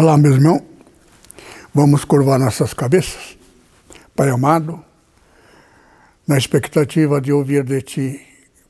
Olá, 0.00 0.16
meus 0.16 0.36
irmãos. 0.36 0.69
Vamos 1.72 2.04
curvar 2.04 2.36
nossas 2.36 2.74
cabeças. 2.74 3.38
Pai 4.16 4.28
amado, 4.28 4.84
na 6.26 6.36
expectativa 6.36 7.20
de 7.20 7.32
ouvir 7.32 7.62
de 7.62 7.80
Ti 7.80 8.20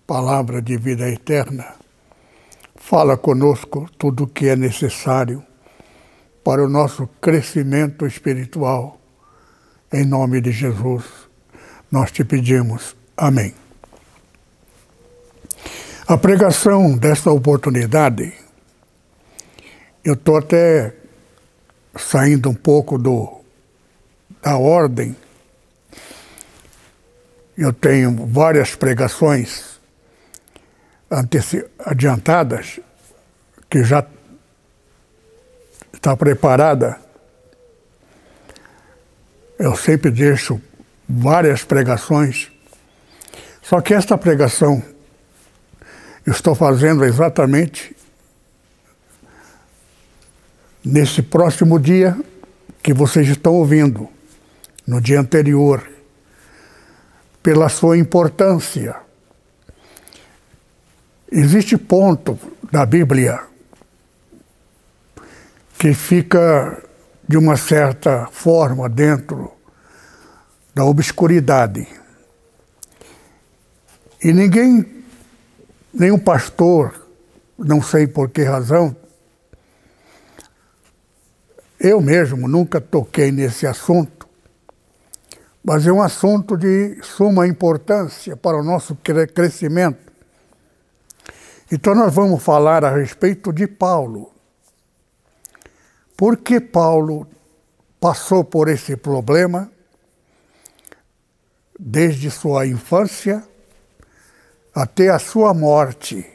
palavra 0.07 0.61
de 0.61 0.77
vida 0.77 1.09
eterna, 1.09 1.77
fala 2.77 3.17
conosco 3.17 3.89
tudo 3.97 4.25
o 4.25 4.27
que 4.27 4.49
é 4.49 4.57
necessário 4.57 5.43
para 6.45 6.63
o 6.63 6.69
nosso 6.69 7.07
crescimento 7.23 8.07
espiritual. 8.07 9.01
Em 9.91 10.05
nome 10.05 10.43
de 10.43 10.53
Jesus, 10.53 11.05
nós 11.91 12.13
te 12.13 12.23
pedimos. 12.23 12.95
Amém. 13.17 13.55
A 16.07 16.19
pregação 16.19 16.99
desta 16.99 17.31
oportunidade, 17.31 18.35
eu 20.05 20.13
estou 20.13 20.37
até 20.37 21.00
saindo 21.97 22.51
um 22.51 22.55
pouco 22.55 22.99
do, 22.99 23.41
da 24.43 24.57
ordem, 24.57 25.17
eu 27.57 27.73
tenho 27.73 28.27
várias 28.27 28.75
pregações 28.75 29.79
adiantadas 31.85 32.81
que 33.69 33.83
já 33.85 34.07
está 35.93 36.17
preparada. 36.17 36.99
Eu 39.59 39.77
sempre 39.77 40.11
deixo 40.11 40.61
várias 41.07 41.65
pregações, 41.65 42.51
só 43.61 43.81
que 43.81 43.93
esta 43.93 44.17
pregação 44.17 44.83
eu 46.25 46.33
estou 46.33 46.55
fazendo 46.55 47.05
exatamente 47.05 47.95
nesse 50.91 51.23
próximo 51.23 51.79
dia 51.79 52.19
que 52.83 52.93
vocês 52.93 53.29
estão 53.29 53.55
ouvindo, 53.55 54.09
no 54.87 55.01
dia 55.01 55.21
anterior, 55.21 55.89
pela 57.43 57.69
sua 57.69 57.97
importância. 57.97 58.97
Existe 61.31 61.77
ponto 61.77 62.37
da 62.73 62.85
Bíblia 62.85 63.41
que 65.79 65.95
fica 65.95 66.83
de 67.27 67.39
uma 67.39 67.57
certa 67.57 68.27
forma 68.33 68.89
dentro 68.89 69.53
da 70.75 70.85
obscuridade. 70.85 71.87
E 74.23 74.33
ninguém, 74.33 75.05
nenhum 75.95 76.19
pastor, 76.19 77.07
não 77.57 77.81
sei 77.81 78.09
por 78.09 78.29
que 78.29 78.43
razão, 78.43 78.95
eu 81.81 81.99
mesmo 81.99 82.47
nunca 82.47 82.79
toquei 82.79 83.33
nesse 83.33 83.67
assunto, 83.67 84.29
mas 85.65 85.87
é 85.87 85.93
um 85.93 86.03
assunto 86.03 86.55
de 86.55 87.03
suma 87.03 87.49
importância 87.49 88.37
para 88.37 88.59
o 88.59 88.63
nosso 88.63 88.95
crescimento. 89.35 90.13
Então, 91.73 91.95
nós 91.95 92.15
vamos 92.15 92.43
falar 92.43 92.85
a 92.85 92.95
respeito 92.95 93.51
de 93.51 93.67
Paulo. 93.67 94.31
Por 96.19 96.37
que 96.37 96.61
Paulo 96.61 97.27
passou 97.99 98.45
por 98.45 98.69
esse 98.69 98.95
problema 98.95 99.73
desde 101.79 102.31
sua 102.31 102.67
infância 102.67 103.43
até 104.75 105.09
a 105.09 105.19
sua 105.19 105.55
morte? 105.55 106.27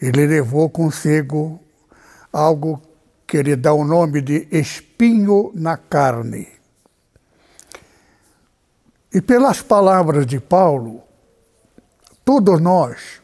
Ele 0.00 0.26
levou 0.26 0.70
consigo 0.70 1.60
algo 2.32 2.80
que 3.30 3.36
ele 3.36 3.54
dá 3.54 3.72
o 3.72 3.84
nome 3.84 4.20
de 4.20 4.48
espinho 4.50 5.52
na 5.54 5.76
carne. 5.76 6.48
E 9.14 9.22
pelas 9.22 9.62
palavras 9.62 10.26
de 10.26 10.40
Paulo, 10.40 11.04
todos 12.24 12.60
nós 12.60 13.22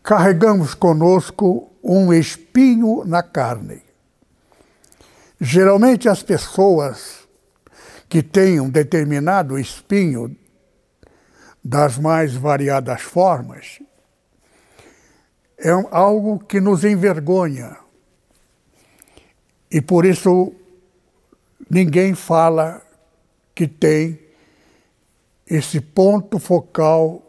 carregamos 0.00 0.74
conosco 0.74 1.72
um 1.82 2.12
espinho 2.12 3.02
na 3.04 3.20
carne. 3.20 3.82
Geralmente 5.40 6.08
as 6.08 6.22
pessoas 6.22 7.28
que 8.08 8.22
têm 8.22 8.60
um 8.60 8.70
determinado 8.70 9.58
espinho 9.58 10.36
das 11.64 11.98
mais 11.98 12.32
variadas 12.32 13.00
formas 13.02 13.80
é 15.58 15.70
algo 15.90 16.38
que 16.38 16.60
nos 16.60 16.84
envergonha, 16.84 17.76
e 19.70 19.80
por 19.80 20.04
isso 20.04 20.52
ninguém 21.70 22.14
fala 22.14 22.82
que 23.54 23.68
tem 23.68 24.18
esse 25.46 25.80
ponto 25.80 26.38
focal, 26.38 27.22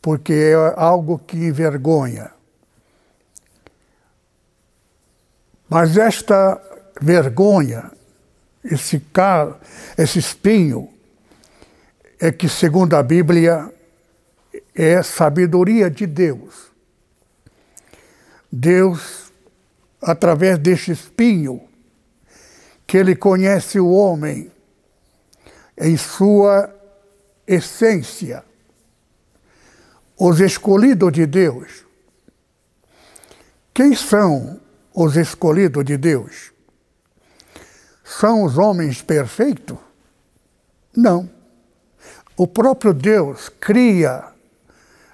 porque 0.00 0.32
é 0.32 0.54
algo 0.76 1.18
que 1.18 1.36
envergonha. 1.36 2.30
Mas 5.68 5.96
esta 5.96 6.60
vergonha, 7.00 7.90
esse, 8.64 8.98
car, 8.98 9.58
esse 9.96 10.18
espinho, 10.18 10.88
é 12.18 12.32
que, 12.32 12.48
segundo 12.48 12.94
a 12.94 13.02
Bíblia, 13.02 13.72
é 14.74 15.02
sabedoria 15.02 15.90
de 15.90 16.06
Deus. 16.06 16.68
Deus 18.50 19.27
através 20.00 20.58
deste 20.58 20.92
espinho, 20.92 21.60
que 22.86 22.96
ele 22.96 23.14
conhece 23.14 23.78
o 23.78 23.90
homem 23.90 24.50
em 25.76 25.96
sua 25.96 26.74
essência. 27.46 28.44
Os 30.16 30.40
escolhidos 30.40 31.12
de 31.12 31.26
Deus. 31.26 31.84
Quem 33.72 33.94
são 33.94 34.60
os 34.92 35.16
escolhidos 35.16 35.84
de 35.84 35.96
Deus? 35.96 36.52
São 38.02 38.42
os 38.42 38.58
homens 38.58 39.02
perfeitos? 39.02 39.78
Não. 40.96 41.30
O 42.36 42.46
próprio 42.46 42.92
Deus 42.92 43.48
cria 43.48 44.32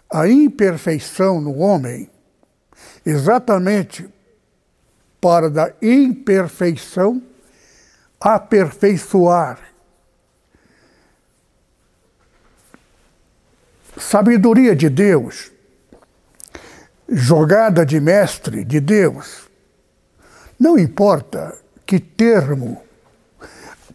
a 0.08 0.28
imperfeição 0.28 1.40
no 1.40 1.58
homem 1.58 2.08
exatamente 3.04 4.08
para 5.24 5.48
da 5.48 5.72
imperfeição 5.80 7.22
aperfeiçoar. 8.20 9.58
Sabedoria 13.96 14.76
de 14.76 14.90
Deus, 14.90 15.50
jogada 17.08 17.86
de 17.86 17.98
mestre 18.00 18.64
de 18.64 18.78
Deus, 18.80 19.48
não 20.60 20.78
importa 20.78 21.56
que 21.86 21.98
termo, 21.98 22.82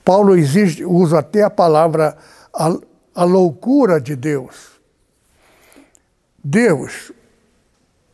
Paulo 0.04 0.36
exige, 0.36 0.84
usa 0.84 1.20
até 1.20 1.44
a 1.44 1.50
palavra 1.52 2.18
a, 2.52 2.76
a 3.14 3.24
loucura 3.24 4.02
de 4.02 4.16
Deus. 4.16 4.82
Deus, 6.44 7.12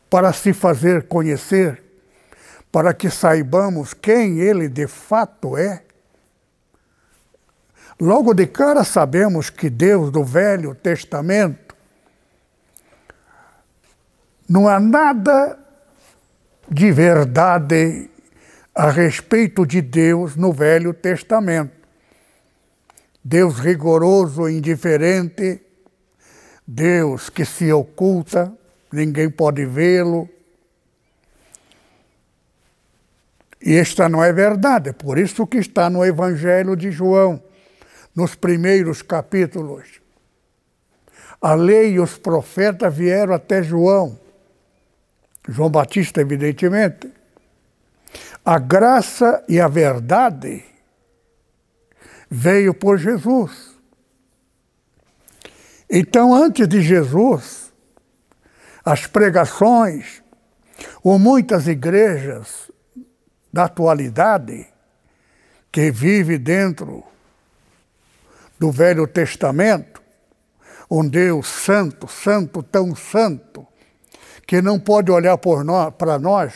para 0.10 0.34
se 0.34 0.52
fazer 0.52 1.08
conhecer, 1.08 1.85
para 2.76 2.94
que 2.94 3.10
saibamos 3.10 3.94
quem 3.94 4.42
ele 4.42 4.68
de 4.68 4.86
fato 4.86 5.58
é. 5.58 5.84
Logo 7.98 8.34
de 8.34 8.48
cara 8.48 8.84
sabemos 8.84 9.50
que 9.50 9.70
Deus 9.70 10.12
do 10.12 10.26
Velho 10.26 10.76
Testamento 10.76 11.74
não 14.50 14.68
há 14.68 14.78
nada 14.78 15.58
de 16.70 16.92
verdade 16.92 18.10
a 18.76 18.90
respeito 18.92 19.66
de 19.66 19.82
Deus 19.82 20.36
no 20.36 20.52
Velho 20.52 20.94
Testamento. 20.94 21.88
Deus 23.24 23.58
rigoroso, 23.58 24.50
indiferente, 24.50 25.62
Deus 26.68 27.30
que 27.30 27.46
se 27.46 27.72
oculta, 27.72 28.52
ninguém 28.92 29.30
pode 29.30 29.66
vê-lo, 29.66 30.30
E 33.66 33.76
esta 33.76 34.08
não 34.08 34.24
é 34.24 34.32
verdade, 34.32 34.94
por 34.94 35.18
isso 35.18 35.48
que 35.48 35.58
está 35.58 35.90
no 35.90 36.06
Evangelho 36.06 36.76
de 36.76 36.92
João, 36.92 37.42
nos 38.16 38.36
primeiros 38.36 39.02
capítulos. 39.02 40.00
A 41.42 41.56
lei 41.56 41.94
e 41.94 42.00
os 42.00 42.16
profetas 42.16 42.96
vieram 42.96 43.34
até 43.34 43.64
João, 43.64 44.20
João 45.50 45.72
Batista, 45.72 46.22
evidentemente. 46.22 47.12
A 48.46 48.60
graça 48.60 49.44
e 49.50 49.60
a 49.60 49.68
verdade 49.68 50.64
veio 52.30 52.72
por 52.72 53.00
Jesus. 53.00 53.76
Então, 55.90 56.36
antes 56.36 56.68
de 56.68 56.84
Jesus, 56.84 57.74
as 58.84 59.08
pregações, 59.08 60.22
ou 61.04 61.18
muitas 61.18 61.68
igrejas 61.68 62.65
da 63.56 63.64
atualidade, 63.64 64.68
que 65.72 65.90
vive 65.90 66.38
dentro 66.38 67.06
do 68.60 68.70
Velho 68.70 69.08
Testamento, 69.08 70.04
um 70.92 71.08
Deus 71.08 71.48
santo, 71.48 72.06
santo, 72.06 72.62
tão 72.62 72.94
santo, 72.94 73.66
que 74.46 74.62
não 74.62 74.78
pode 74.78 75.10
olhar 75.10 75.38
para 75.38 76.20
nós, 76.20 76.54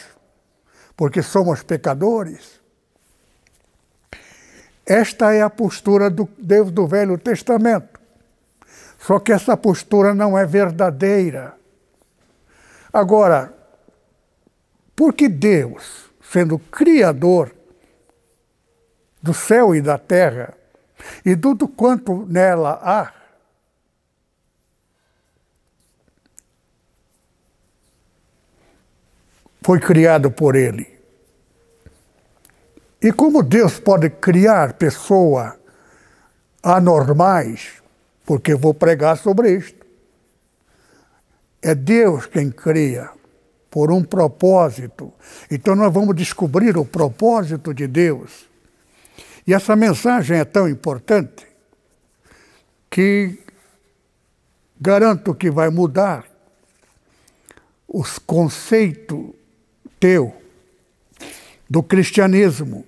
porque 0.98 1.24
somos 1.24 1.64
pecadores. 1.64 2.60
Esta 4.86 5.34
é 5.34 5.42
a 5.42 5.50
postura 5.50 6.10
do 6.10 6.28
Deus 6.38 6.70
do 6.70 6.86
Velho 6.86 7.18
Testamento. 7.18 7.98
Só 9.00 9.20
que 9.20 9.32
essa 9.32 9.56
postura 9.56 10.14
não 10.14 10.38
é 10.38 10.46
verdadeira. 10.46 11.56
Agora, 12.92 13.54
por 14.94 15.14
que 15.14 15.30
Deus, 15.30 16.09
sendo 16.32 16.60
Criador 16.60 17.52
do 19.22 19.34
céu 19.34 19.74
e 19.74 19.82
da 19.82 19.98
terra, 19.98 20.54
e 21.26 21.36
tudo 21.36 21.68
quanto 21.68 22.26
nela 22.28 22.80
há, 22.84 23.12
foi 29.62 29.80
criado 29.80 30.30
por 30.30 30.56
Ele. 30.56 31.00
E 33.02 33.12
como 33.12 33.42
Deus 33.42 33.80
pode 33.80 34.10
criar 34.10 34.74
pessoas 34.74 35.54
anormais, 36.62 37.82
porque 38.26 38.54
vou 38.54 38.74
pregar 38.74 39.18
sobre 39.18 39.52
isto. 39.52 39.86
É 41.62 41.74
Deus 41.74 42.26
quem 42.26 42.52
cria 42.52 43.19
por 43.70 43.92
um 43.92 44.04
propósito. 44.04 45.14
Então 45.50 45.76
nós 45.76 45.94
vamos 45.94 46.16
descobrir 46.16 46.78
o 46.78 46.86
propósito 46.86 47.74
de 47.74 47.88
Deus. 47.88 48.48
E 49.46 49.54
essa 49.54 49.76
mensagem 49.76 50.38
é 50.38 50.46
tão 50.46 50.68
importante 50.68 51.48
que 52.90 53.40
garanto 54.80 55.36
que 55.36 55.52
vai 55.52 55.70
mudar 55.70 56.26
os 57.88 58.20
conceitos 58.20 59.32
teu 60.00 60.34
do 61.70 61.84
cristianismo. 61.84 62.86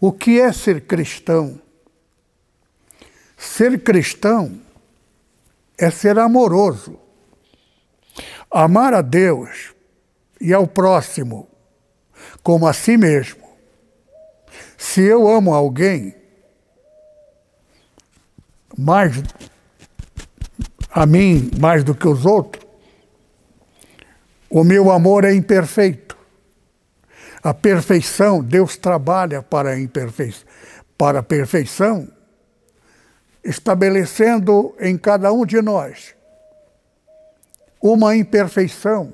O 0.00 0.12
que 0.12 0.40
é 0.40 0.52
ser 0.52 0.82
cristão? 0.82 1.60
Ser 3.36 3.82
cristão 3.82 4.60
é 5.76 5.90
ser 5.90 6.18
amoroso. 6.18 6.98
Amar 8.50 8.94
a 8.94 9.02
Deus 9.02 9.74
e 10.40 10.52
ao 10.52 10.66
próximo 10.66 11.48
como 12.42 12.66
a 12.66 12.72
si 12.72 12.96
mesmo. 12.96 13.46
Se 14.76 15.02
eu 15.02 15.28
amo 15.28 15.54
alguém 15.54 16.14
mais 18.76 19.22
a 20.90 21.04
mim 21.06 21.50
mais 21.60 21.84
do 21.84 21.94
que 21.94 22.08
os 22.08 22.24
outros, 22.24 22.64
o 24.50 24.64
meu 24.64 24.90
amor 24.90 25.24
é 25.24 25.34
imperfeito. 25.34 26.16
A 27.42 27.52
perfeição, 27.54 28.42
Deus 28.42 28.76
trabalha 28.76 29.42
para 29.42 29.74
a 29.74 29.80
para 30.96 31.20
a 31.20 31.22
perfeição, 31.22 32.08
estabelecendo 33.44 34.74
em 34.80 34.98
cada 34.98 35.32
um 35.32 35.46
de 35.46 35.62
nós 35.62 36.16
uma 37.80 38.16
imperfeição, 38.16 39.12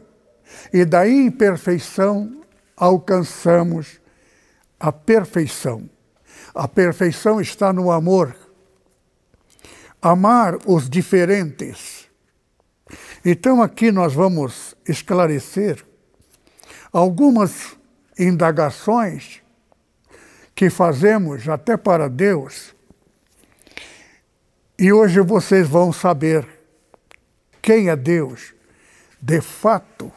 e 0.73 0.85
da 0.85 1.09
imperfeição 1.09 2.43
alcançamos 2.77 4.01
a 4.79 4.93
perfeição. 4.93 5.89
A 6.55 6.69
perfeição 6.69 7.41
está 7.41 7.73
no 7.73 7.91
amor. 7.91 8.35
Amar 10.01 10.59
os 10.67 10.89
diferentes. 10.89 12.09
Então, 13.25 13.63
aqui 13.63 13.91
nós 13.91 14.13
vamos 14.13 14.75
esclarecer 14.87 15.85
algumas 16.93 17.77
indagações 18.19 19.41
que 20.55 20.71
fazemos 20.71 21.49
até 21.49 21.77
para 21.77 22.09
Deus. 22.09 22.75
E 24.79 24.93
hoje 24.93 25.21
vocês 25.21 25.67
vão 25.67 25.93
saber 25.93 26.47
quem 27.63 27.89
é 27.89 27.97
Deus 27.97 28.55
de 29.25 29.41
fato, 29.41 30.13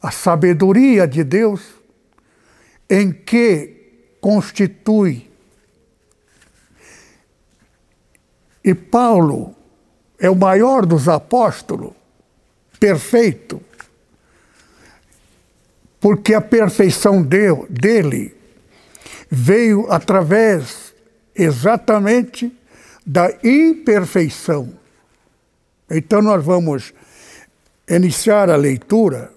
a 0.00 0.10
sabedoria 0.10 1.06
de 1.06 1.24
Deus 1.24 1.60
em 2.88 3.12
que 3.12 4.16
constitui. 4.20 5.28
E 8.64 8.74
Paulo 8.74 9.54
é 10.18 10.28
o 10.28 10.34
maior 10.36 10.84
dos 10.84 11.08
apóstolos, 11.08 11.92
perfeito, 12.78 13.62
porque 16.00 16.34
a 16.34 16.40
perfeição 16.40 17.22
dele 17.22 18.36
veio 19.30 19.90
através 19.90 20.94
exatamente 21.34 22.52
da 23.06 23.30
imperfeição. 23.42 24.72
Então 25.90 26.20
nós 26.20 26.44
vamos 26.44 26.92
iniciar 27.88 28.50
a 28.50 28.56
leitura, 28.56 29.32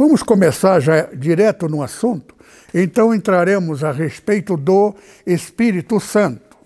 vamos 0.00 0.22
começar 0.22 0.80
já 0.80 1.02
direto 1.12 1.68
no 1.68 1.82
assunto. 1.82 2.34
Então 2.72 3.14
entraremos 3.14 3.84
a 3.84 3.92
respeito 3.92 4.56
do 4.56 4.94
Espírito 5.26 6.00
Santo. 6.00 6.56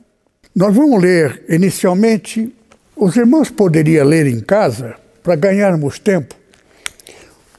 Nós 0.54 0.72
vamos 0.72 1.02
ler 1.02 1.44
inicialmente, 1.48 2.54
os 2.94 3.16
irmãos 3.16 3.50
poderiam 3.50 4.06
ler 4.06 4.28
em 4.28 4.38
casa 4.38 4.94
para 5.20 5.34
ganharmos 5.34 5.98
tempo. 5.98 6.36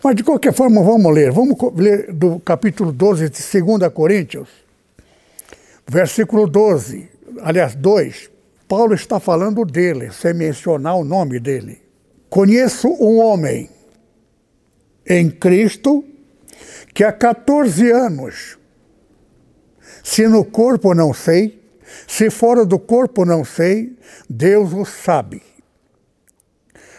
Mas 0.01 0.15
de 0.15 0.23
qualquer 0.23 0.53
forma 0.53 0.81
vamos 0.81 1.13
ler. 1.13 1.29
Vamos 1.33 1.57
ler 1.75 2.13
do 2.13 2.39
capítulo 2.39 2.93
12 2.93 3.29
de 3.29 3.61
2 3.61 3.91
Coríntios, 3.91 4.47
versículo 5.85 6.47
12, 6.47 7.09
aliás, 7.41 7.75
2. 7.75 8.29
Paulo 8.65 8.93
está 8.93 9.19
falando 9.19 9.65
dele, 9.65 10.09
sem 10.13 10.33
mencionar 10.33 10.95
o 10.95 11.03
nome 11.03 11.37
dele. 11.37 11.81
Conheço 12.29 12.87
um 12.87 13.19
homem 13.19 13.74
em 15.05 15.29
Cristo 15.29 16.03
que 16.93 17.03
há 17.03 17.11
14 17.11 17.91
anos, 17.91 18.57
se 20.03 20.27
no 20.27 20.45
corpo 20.45 20.93
não 20.93 21.13
sei, 21.13 21.61
se 22.07 22.29
fora 22.29 22.65
do 22.65 22.79
corpo 22.79 23.25
não 23.25 23.43
sei, 23.43 23.97
Deus 24.29 24.73
o 24.73 24.85
sabe. 24.85 25.43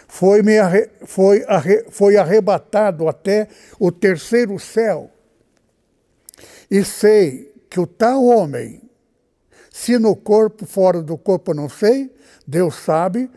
Foi, 0.07 0.41
me 0.41 0.57
arre, 0.57 0.89
foi, 1.05 1.43
arre, 1.47 1.85
foi 1.89 2.15
arrebatado 2.15 3.07
até 3.07 3.47
o 3.79 3.91
terceiro 3.91 4.57
céu. 4.59 5.11
E 6.69 6.83
sei 6.83 7.53
que 7.69 7.79
o 7.79 7.87
tal 7.87 8.23
homem, 8.23 8.81
se 9.71 9.97
no 9.97 10.15
corpo, 10.15 10.65
fora 10.65 11.01
do 11.01 11.17
corpo 11.17 11.53
não 11.53 11.67
sei, 11.67 12.13
Deus 12.45 12.75
sabe, 12.75 13.29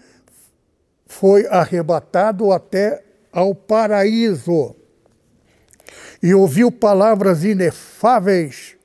foi 1.07 1.47
arrebatado 1.47 2.53
até 2.53 3.03
ao 3.33 3.55
paraíso 3.55 4.75
e 6.23 6.35
ouviu 6.35 6.71
palavras 6.71 7.45
inefáveis 7.45 8.77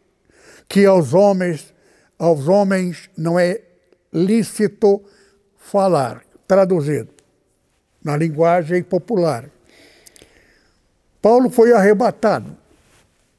que 0.67 0.85
aos 0.85 1.13
homens 1.13 1.73
aos 2.17 2.47
homens 2.47 3.09
não 3.17 3.37
é 3.37 3.61
lícito 4.13 5.03
falar, 5.57 6.23
traduzido 6.47 7.09
na 8.03 8.15
linguagem 8.15 8.81
popular. 8.83 9.49
Paulo 11.21 11.49
foi 11.49 11.73
arrebatado. 11.73 12.55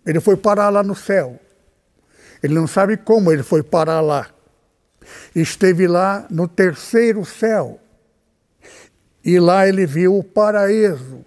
Ele 0.04 0.20
foi 0.20 0.36
parar 0.36 0.68
lá 0.68 0.82
no 0.82 0.94
céu. 0.94 1.38
Ele 2.42 2.54
não 2.54 2.66
sabe 2.66 2.96
como 2.96 3.32
ele 3.32 3.42
foi 3.42 3.62
parar 3.62 4.00
lá. 4.00 4.28
Esteve 5.34 5.86
lá 5.86 6.26
no 6.30 6.48
terceiro 6.48 7.24
céu 7.24 7.80
e 9.26 9.40
lá 9.40 9.66
ele 9.66 9.84
viu 9.84 10.16
o 10.16 10.22
paraíso. 10.22 11.26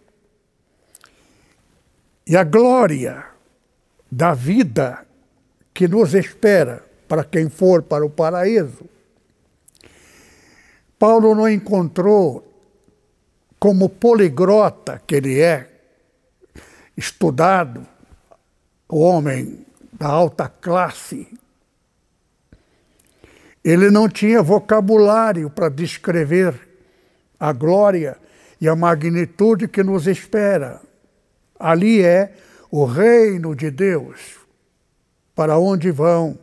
e 2.25 2.38
a 2.38 2.44
glória 2.44 3.25
da 4.10 4.34
vida 4.36 5.06
que 5.74 5.88
nos 5.88 6.13
espera 6.13 6.86
para 7.08 7.24
quem 7.24 7.50
for 7.50 7.82
para 7.82 8.06
o 8.06 8.10
paraíso. 8.10 8.86
Paulo 10.98 11.34
não 11.34 11.50
encontrou, 11.50 12.46
como 13.60 13.89
poligrota 13.89 15.01
que 15.06 15.15
ele 15.15 15.41
é, 15.41 15.68
estudado, 16.96 17.86
o 18.88 19.00
homem 19.00 19.65
da 19.91 20.08
alta 20.08 20.48
classe, 20.48 21.27
ele 23.63 23.89
não 23.89 24.08
tinha 24.08 24.44
vocabulário 24.44 25.50
para 25.50 25.68
descrever 25.68 26.68
a 27.39 27.53
glória 27.53 28.17
e 28.60 28.67
a 28.67 28.75
magnitude 28.75 29.67
que 29.67 29.81
nos 29.81 30.08
espera. 30.08 30.81
Ali 31.58 32.03
é 32.03 32.34
o 32.69 32.86
reino 32.86 33.55
de 33.55 33.72
Deus, 33.72 34.38
para 35.34 35.58
onde 35.58 35.89
vão 35.91 36.38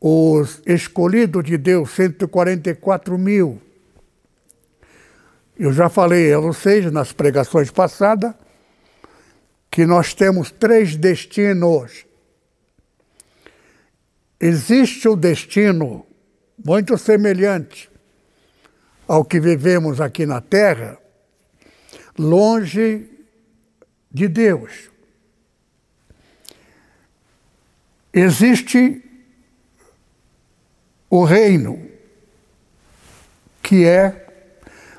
os 0.00 0.60
escolhidos 0.66 1.44
de 1.44 1.56
Deus, 1.56 1.90
144 1.92 3.16
mil. 3.16 3.60
Eu 5.58 5.72
já 5.72 5.88
falei 5.88 6.32
a 6.34 6.38
vocês 6.38 6.90
nas 6.92 7.12
pregações 7.12 7.70
passadas 7.70 8.34
que 9.70 9.86
nós 9.86 10.12
temos 10.12 10.50
três 10.50 10.94
destinos. 10.94 12.04
Existe 14.38 15.08
o 15.08 15.16
destino 15.16 16.04
muito 16.64 16.98
semelhante 16.98 17.90
ao 19.06 19.24
que 19.24 19.38
vivemos 19.38 20.00
aqui 20.00 20.26
na 20.26 20.40
Terra, 20.40 20.98
longe 22.18 23.08
de 24.10 24.28
Deus. 24.28 24.90
Existe 28.12 29.02
o 31.10 31.24
reino, 31.24 31.90
que 33.62 33.84
é 33.84 34.26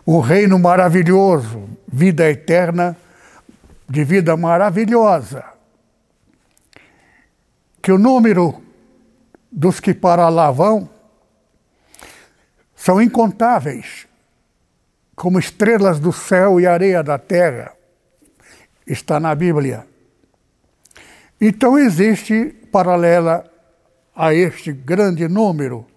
um 0.05 0.19
reino 0.19 0.59
maravilhoso, 0.59 1.67
vida 1.87 2.29
eterna, 2.29 2.95
de 3.89 4.03
vida 4.03 4.35
maravilhosa. 4.35 5.45
Que 7.81 7.91
o 7.91 7.97
número 7.97 8.61
dos 9.51 9.79
que 9.79 9.93
para 9.93 10.27
lá 10.29 10.51
vão 10.51 10.89
são 12.85 13.01
incontáveis, 13.01 14.05
como 15.15 15.39
estrelas 15.39 15.99
do 15.99 16.13
céu 16.13 16.59
e 16.59 16.67
areia 16.67 17.01
da 17.01 17.17
terra 17.17 17.73
está 18.85 19.19
na 19.19 19.33
Bíblia. 19.33 19.87
Então 21.41 21.79
existe, 21.79 22.55
paralela 22.71 23.51
a 24.15 24.35
este 24.35 24.71
grande 24.71 25.27
número, 25.27 25.87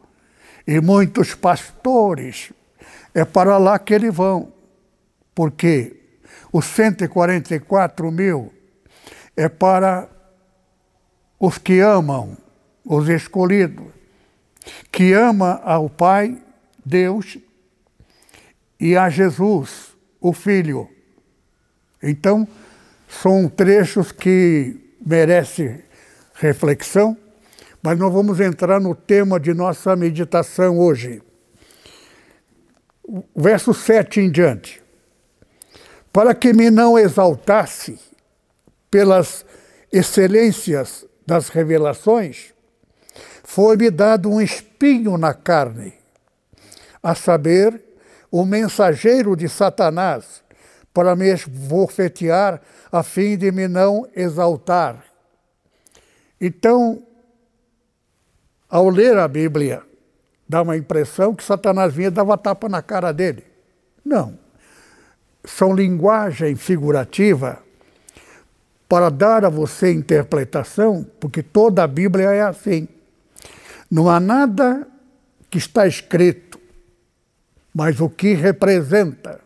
e 0.66 0.80
muitos 0.80 1.34
pastores, 1.34 2.54
é 3.12 3.22
para 3.22 3.58
lá 3.58 3.78
que 3.78 3.92
eles 3.92 4.14
vão, 4.14 4.50
porque 5.34 5.94
os 6.50 6.64
144 6.64 8.10
mil 8.10 8.50
é 9.36 9.46
para 9.46 10.08
os 11.38 11.58
que 11.58 11.80
amam, 11.80 12.34
os 12.82 13.10
escolhidos, 13.10 13.88
que 14.90 15.12
ama 15.12 15.60
ao 15.62 15.90
Pai, 15.90 16.47
Deus, 16.88 17.38
e 18.80 18.96
a 18.96 19.10
Jesus, 19.10 19.94
o 20.20 20.32
Filho. 20.32 20.88
Então, 22.02 22.48
são 23.08 23.48
trechos 23.48 24.10
que 24.10 24.76
merecem 25.04 25.82
reflexão, 26.34 27.16
mas 27.82 27.98
nós 27.98 28.12
vamos 28.12 28.40
entrar 28.40 28.80
no 28.80 28.94
tema 28.94 29.38
de 29.38 29.52
nossa 29.52 29.94
meditação 29.94 30.78
hoje. 30.78 31.22
verso 33.34 33.72
7 33.72 34.20
em 34.20 34.30
diante. 34.30 34.82
Para 36.12 36.34
que 36.34 36.52
me 36.52 36.70
não 36.70 36.98
exaltasse 36.98 37.98
pelas 38.90 39.44
excelências 39.92 41.06
das 41.26 41.48
revelações, 41.48 42.52
foi-me 43.42 43.90
dado 43.90 44.30
um 44.30 44.40
espinho 44.40 45.16
na 45.16 45.32
carne, 45.32 45.94
a 47.02 47.14
saber, 47.14 47.82
o 48.30 48.44
mensageiro 48.44 49.34
de 49.36 49.48
Satanás, 49.48 50.42
para 50.92 51.14
me 51.14 51.28
esbofetear 51.28 52.60
a 52.90 53.02
fim 53.02 53.36
de 53.36 53.52
me 53.52 53.68
não 53.68 54.06
exaltar. 54.14 55.04
Então, 56.40 57.02
ao 58.68 58.88
ler 58.88 59.16
a 59.18 59.26
Bíblia, 59.26 59.82
dá 60.48 60.62
uma 60.62 60.76
impressão 60.76 61.34
que 61.34 61.42
Satanás 61.44 61.92
vinha 61.92 62.08
e 62.08 62.10
dava 62.10 62.36
tapa 62.38 62.68
na 62.68 62.82
cara 62.82 63.12
dele. 63.12 63.44
Não. 64.04 64.38
São 65.44 65.74
linguagem 65.74 66.56
figurativa 66.56 67.62
para 68.88 69.10
dar 69.10 69.44
a 69.44 69.50
você 69.50 69.92
interpretação, 69.92 71.06
porque 71.20 71.42
toda 71.42 71.84
a 71.84 71.86
Bíblia 71.86 72.30
é 72.30 72.40
assim. 72.40 72.88
Não 73.90 74.08
há 74.08 74.18
nada 74.18 74.86
que 75.50 75.58
está 75.58 75.86
escrito, 75.86 76.47
mas 77.78 78.00
o 78.00 78.10
que 78.10 78.34
representa. 78.34 79.40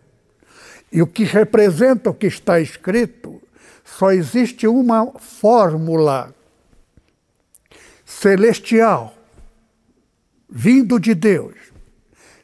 E 0.90 1.02
o 1.02 1.06
que 1.06 1.22
representa 1.22 2.08
o 2.08 2.14
que 2.14 2.26
está 2.26 2.58
escrito, 2.58 3.42
só 3.84 4.10
existe 4.10 4.66
uma 4.66 5.12
fórmula 5.18 6.34
celestial, 8.06 9.14
vindo 10.48 10.98
de 10.98 11.14
Deus, 11.14 11.54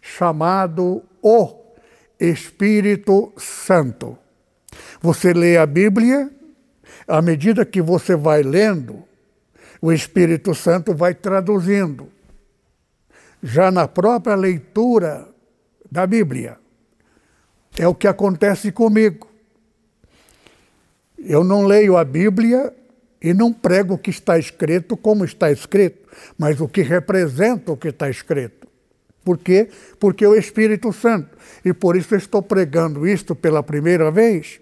chamado 0.03 1.03
o 1.23 1.59
Espírito 2.21 3.33
Santo. 3.39 4.19
Você 5.01 5.33
lê 5.33 5.57
a 5.57 5.65
Bíblia, 5.65 6.31
à 7.07 7.23
medida 7.23 7.65
que 7.65 7.81
você 7.81 8.15
vai 8.15 8.43
lendo, 8.43 9.05
o 9.81 9.91
Espírito 9.91 10.55
Santo 10.55 10.95
vai 10.95 11.15
traduzindo. 11.15 12.13
Já 13.43 13.71
na 13.71 13.89
própria 13.89 14.35
leitura 14.35 15.38
da 15.91 16.07
Bíblia, 16.07 16.59
é 17.79 17.87
o 17.87 17.95
que 17.95 18.07
acontece 18.07 18.73
comigo. 18.73 19.29
Eu 21.19 21.43
não 21.43 21.67
leio 21.67 21.97
a 21.97 22.05
Bíblia 22.05 22.75
e 23.21 23.35
não 23.35 23.53
prego 23.53 23.95
o 23.95 23.99
que 23.99 24.11
está 24.11 24.39
escrito 24.39 24.97
como 24.97 25.25
está 25.25 25.51
escrito, 25.51 26.09
mas 26.37 26.61
o 26.61 26.69
que 26.69 26.83
representa 26.83 27.73
o 27.73 27.77
que 27.77 27.89
está 27.89 28.09
escrito. 28.09 28.69
Por 29.25 29.37
quê? 29.37 29.69
Porque 30.01 30.25
é 30.25 30.29
o 30.29 30.35
Espírito 30.35 30.93
Santo. 30.93 31.37
E 31.65 31.73
por 31.73 31.97
isso 31.97 32.15
estou 32.15 32.43
pregando 32.43 33.07
isto 33.07 33.35
pela 33.35 33.63
primeira 33.63 34.11
vez, 34.11 34.61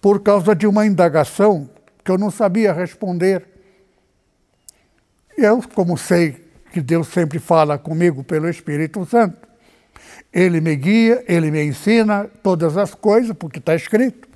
por 0.00 0.20
causa 0.20 0.54
de 0.54 0.66
uma 0.66 0.84
indagação 0.84 1.70
que 2.04 2.10
eu 2.10 2.18
não 2.18 2.30
sabia 2.30 2.72
responder. 2.72 3.46
Eu, 5.36 5.62
como 5.74 5.96
sei 5.96 6.44
que 6.70 6.82
Deus 6.82 7.08
sempre 7.08 7.38
fala 7.38 7.78
comigo 7.78 8.22
pelo 8.22 8.48
Espírito 8.48 9.06
Santo, 9.06 9.47
ele 10.32 10.60
me 10.60 10.76
guia, 10.76 11.24
ele 11.26 11.50
me 11.50 11.64
ensina 11.64 12.28
todas 12.42 12.76
as 12.76 12.94
coisas, 12.94 13.34
porque 13.36 13.58
está 13.58 13.74
escrito. 13.74 14.28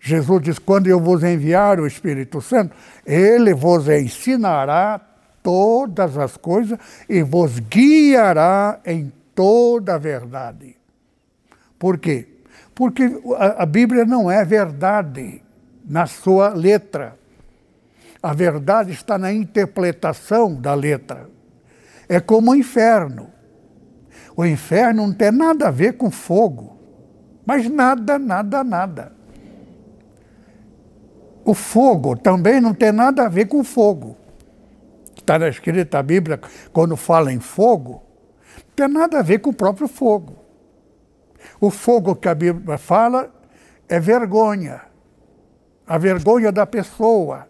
Jesus 0.00 0.42
diz: 0.42 0.58
quando 0.58 0.86
eu 0.86 1.00
vos 1.00 1.22
enviar 1.22 1.80
o 1.80 1.86
Espírito 1.86 2.40
Santo, 2.40 2.74
ele 3.04 3.54
vos 3.54 3.88
ensinará 3.88 5.00
todas 5.42 6.18
as 6.18 6.36
coisas 6.36 6.78
e 7.08 7.22
vos 7.22 7.58
guiará 7.58 8.80
em 8.84 9.12
toda 9.34 9.94
a 9.94 9.98
verdade. 9.98 10.76
Por 11.78 11.98
quê? 11.98 12.26
Porque 12.74 13.20
a 13.56 13.64
Bíblia 13.64 14.04
não 14.04 14.30
é 14.30 14.44
verdade 14.44 15.42
na 15.84 16.06
sua 16.06 16.48
letra. 16.48 17.18
A 18.22 18.32
verdade 18.32 18.92
está 18.92 19.16
na 19.16 19.32
interpretação 19.32 20.54
da 20.54 20.74
letra. 20.74 21.28
É 22.08 22.20
como 22.20 22.50
o 22.50 22.56
inferno. 22.56 23.30
O 24.36 24.44
inferno 24.44 25.06
não 25.06 25.14
tem 25.14 25.32
nada 25.32 25.68
a 25.68 25.70
ver 25.70 25.94
com 25.96 26.10
fogo. 26.10 26.76
Mas 27.46 27.68
nada, 27.70 28.18
nada, 28.18 28.62
nada. 28.62 29.12
O 31.44 31.54
fogo 31.54 32.16
também 32.16 32.60
não 32.60 32.74
tem 32.74 32.92
nada 32.92 33.24
a 33.24 33.28
ver 33.28 33.46
com 33.46 33.64
fogo. 33.64 34.16
Está 35.16 35.38
na 35.38 35.48
escrita 35.48 35.98
a 35.98 36.02
Bíblia, 36.02 36.40
quando 36.72 36.96
fala 36.96 37.32
em 37.32 37.40
fogo, 37.40 38.02
não 38.56 38.74
tem 38.74 38.88
nada 38.88 39.20
a 39.20 39.22
ver 39.22 39.38
com 39.38 39.50
o 39.50 39.54
próprio 39.54 39.88
fogo. 39.88 40.36
O 41.60 41.70
fogo 41.70 42.14
que 42.14 42.28
a 42.28 42.34
Bíblia 42.34 42.76
fala 42.76 43.32
é 43.88 43.98
vergonha. 43.98 44.82
A 45.86 45.96
vergonha 45.96 46.50
da 46.52 46.66
pessoa 46.66 47.48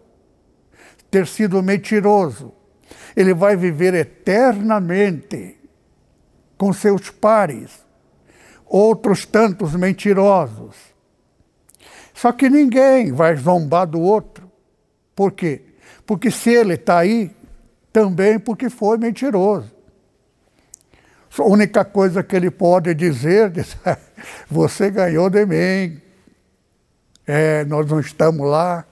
ter 1.09 1.25
sido 1.25 1.61
mentiroso. 1.63 2.53
Ele 3.15 3.33
vai 3.33 3.55
viver 3.55 3.93
eternamente 3.93 5.56
com 6.57 6.73
seus 6.73 7.09
pares, 7.09 7.85
outros 8.65 9.25
tantos 9.25 9.75
mentirosos. 9.75 10.75
Só 12.13 12.31
que 12.31 12.49
ninguém 12.49 13.11
vai 13.11 13.35
zombar 13.35 13.85
do 13.85 14.01
outro. 14.01 14.51
Por 15.15 15.31
quê? 15.31 15.61
Porque 16.05 16.31
se 16.31 16.49
ele 16.49 16.73
está 16.73 16.99
aí, 16.99 17.31
também 17.93 18.39
porque 18.39 18.69
foi 18.69 18.97
mentiroso. 18.97 19.71
A 21.37 21.43
única 21.43 21.85
coisa 21.85 22.23
que 22.23 22.35
ele 22.35 22.49
pode 22.49 22.93
dizer 22.95 23.51
é: 23.85 23.97
você 24.49 24.89
ganhou 24.89 25.29
de 25.29 25.45
mim. 25.45 26.01
É, 27.25 27.65
nós 27.65 27.85
não 27.87 27.99
estamos 27.99 28.47
lá. 28.47 28.85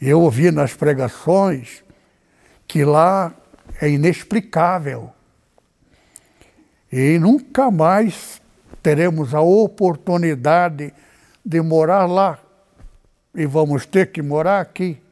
Eu 0.00 0.20
ouvi 0.20 0.50
nas 0.50 0.74
pregações 0.74 1.82
que 2.66 2.84
lá 2.84 3.32
é 3.80 3.88
inexplicável. 3.88 5.12
E 6.96 7.18
nunca 7.18 7.72
mais 7.72 8.40
teremos 8.80 9.34
a 9.34 9.40
oportunidade 9.40 10.94
de 11.44 11.60
morar 11.60 12.06
lá. 12.06 12.38
E 13.34 13.44
vamos 13.46 13.84
ter 13.84 14.12
que 14.12 14.22
morar 14.22 14.60
aqui. 14.60 15.02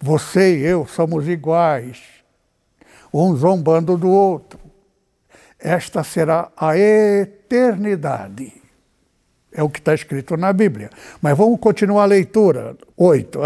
Você 0.00 0.58
e 0.58 0.62
eu 0.64 0.86
somos 0.86 1.26
iguais, 1.26 2.00
um 3.12 3.34
zombando 3.34 3.98
do 3.98 4.08
outro. 4.08 4.60
Esta 5.58 6.04
será 6.04 6.52
a 6.56 6.78
eternidade. 6.78 8.52
É 9.52 9.60
o 9.60 9.68
que 9.68 9.80
está 9.80 9.92
escrito 9.92 10.36
na 10.36 10.52
Bíblia. 10.52 10.88
Mas 11.20 11.36
vamos 11.36 11.58
continuar 11.58 12.04
a 12.04 12.06
leitura. 12.06 12.76
Oito. 12.96 13.40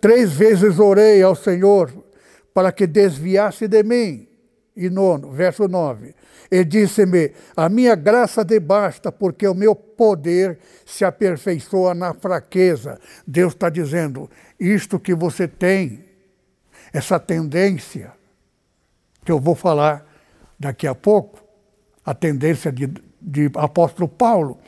Três 0.00 0.32
vezes 0.32 0.80
orei 0.80 1.22
ao 1.22 1.36
Senhor 1.36 2.04
para 2.52 2.72
que 2.72 2.84
desviasse 2.84 3.68
de 3.68 3.84
mim. 3.84 4.25
E 4.76 4.90
nono, 4.90 5.30
verso 5.30 5.66
9. 5.66 6.14
E 6.50 6.64
disse-me: 6.64 7.32
A 7.56 7.68
minha 7.68 7.94
graça 7.94 8.44
te 8.44 8.60
basta, 8.60 9.10
porque 9.10 9.48
o 9.48 9.54
meu 9.54 9.74
poder 9.74 10.58
se 10.84 11.04
aperfeiçoa 11.04 11.94
na 11.94 12.12
fraqueza. 12.12 13.00
Deus 13.26 13.54
está 13.54 13.70
dizendo: 13.70 14.30
isto 14.60 15.00
que 15.00 15.14
você 15.14 15.48
tem, 15.48 16.04
essa 16.92 17.18
tendência, 17.18 18.12
que 19.24 19.32
eu 19.32 19.40
vou 19.40 19.54
falar 19.54 20.06
daqui 20.58 20.86
a 20.86 20.94
pouco, 20.94 21.42
a 22.04 22.14
tendência 22.14 22.70
de, 22.70 22.86
de 23.20 23.50
apóstolo 23.54 24.06
Paulo, 24.08 24.58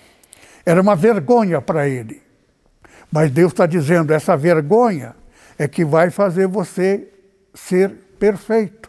era 0.64 0.80
uma 0.80 0.96
vergonha 0.96 1.60
para 1.60 1.86
ele. 1.86 2.22
Mas 3.12 3.30
Deus 3.30 3.52
está 3.52 3.66
dizendo: 3.66 4.12
essa 4.12 4.36
vergonha 4.36 5.14
é 5.58 5.68
que 5.68 5.84
vai 5.84 6.10
fazer 6.10 6.46
você 6.46 7.08
ser 7.54 7.90
perfeito. 8.18 8.87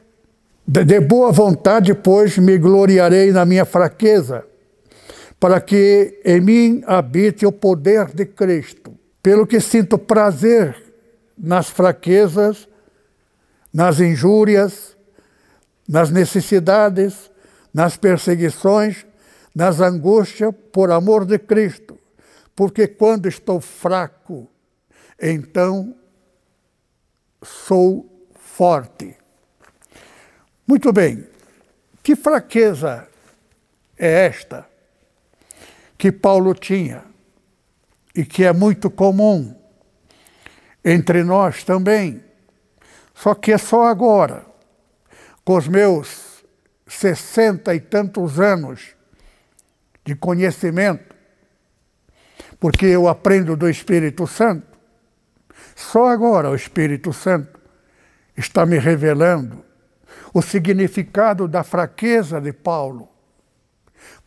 De 0.71 0.99
boa 0.99 1.31
vontade, 1.31 1.95
pois, 1.95 2.37
me 2.37 2.55
gloriarei 2.59 3.31
na 3.31 3.43
minha 3.43 3.65
fraqueza, 3.65 4.45
para 5.39 5.59
que 5.59 6.21
em 6.23 6.39
mim 6.39 6.83
habite 6.85 7.43
o 7.43 7.51
poder 7.51 8.13
de 8.13 8.23
Cristo. 8.23 8.95
Pelo 9.23 9.47
que 9.47 9.59
sinto 9.59 9.97
prazer 9.97 10.75
nas 11.35 11.71
fraquezas, 11.71 12.67
nas 13.73 13.99
injúrias, 13.99 14.95
nas 15.87 16.11
necessidades, 16.11 17.31
nas 17.73 17.97
perseguições, 17.97 19.07
nas 19.55 19.81
angústias, 19.81 20.53
por 20.71 20.91
amor 20.91 21.25
de 21.25 21.39
Cristo. 21.39 21.97
Porque 22.55 22.87
quando 22.87 23.27
estou 23.27 23.59
fraco, 23.59 24.47
então 25.19 25.95
sou 27.41 28.07
forte. 28.35 29.18
Muito 30.69 30.93
bem, 30.93 31.27
que 32.03 32.15
fraqueza 32.15 33.07
é 33.97 34.27
esta 34.27 34.69
que 35.97 36.11
Paulo 36.11 36.53
tinha 36.53 37.03
e 38.13 38.23
que 38.23 38.43
é 38.43 38.53
muito 38.53 38.91
comum 38.91 39.59
entre 40.85 41.23
nós 41.23 41.63
também? 41.63 42.23
Só 43.15 43.33
que 43.33 43.51
é 43.51 43.57
só 43.57 43.87
agora, 43.87 44.45
com 45.43 45.57
os 45.57 45.67
meus 45.67 46.45
sessenta 46.85 47.73
e 47.73 47.79
tantos 47.79 48.39
anos 48.39 48.95
de 50.05 50.15
conhecimento, 50.15 51.15
porque 52.59 52.85
eu 52.85 53.07
aprendo 53.07 53.57
do 53.57 53.67
Espírito 53.67 54.27
Santo, 54.27 54.77
só 55.75 56.09
agora 56.09 56.47
o 56.47 56.55
Espírito 56.55 57.11
Santo 57.11 57.59
está 58.37 58.67
me 58.67 58.77
revelando 58.77 59.67
o 60.33 60.41
significado 60.41 61.47
da 61.47 61.63
fraqueza 61.63 62.39
de 62.39 62.53
Paulo. 62.53 63.09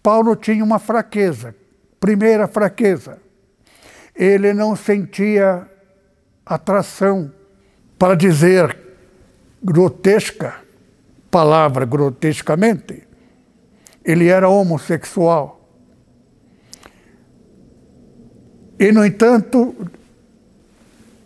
Paulo 0.03 0.35
tinha 0.35 0.65
uma 0.65 0.79
fraqueza, 0.79 1.55
primeira 2.01 2.49
fraqueza. 2.49 3.19
Ele 4.15 4.53
não 4.53 4.75
sentia 4.75 5.69
atração, 6.45 7.33
para 7.99 8.17
dizer 8.17 8.77
grotesca, 9.63 10.57
palavra 11.31 11.87
grotescamente, 11.87 13.07
ele 14.05 14.27
era 14.27 14.49
homossexual. 14.49 15.61
E, 18.79 18.91
no 18.91 19.07
entanto, 19.07 19.75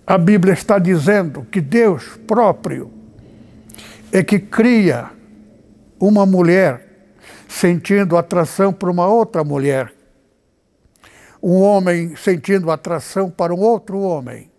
a 0.07 0.19
Bíblia 0.19 0.53
está 0.53 0.79
dizendo 0.79 1.47
que 1.51 1.61
Deus 1.61 2.19
próprio 2.27 2.93
é 4.13 4.23
que 4.23 4.39
cria 4.39 5.11
uma 5.99 6.25
mulher 6.25 6.87
sentindo 7.49 8.17
atração 8.17 8.73
por 8.73 8.91
uma 8.91 9.07
outra 9.07 9.43
mulher, 9.43 9.93
um 11.43 11.61
homem 11.61 12.17
sentindo 12.17 12.71
atração 12.71 13.31
para 13.31 13.55
um 13.55 13.61
outro 13.61 13.99
homem. 14.01 14.51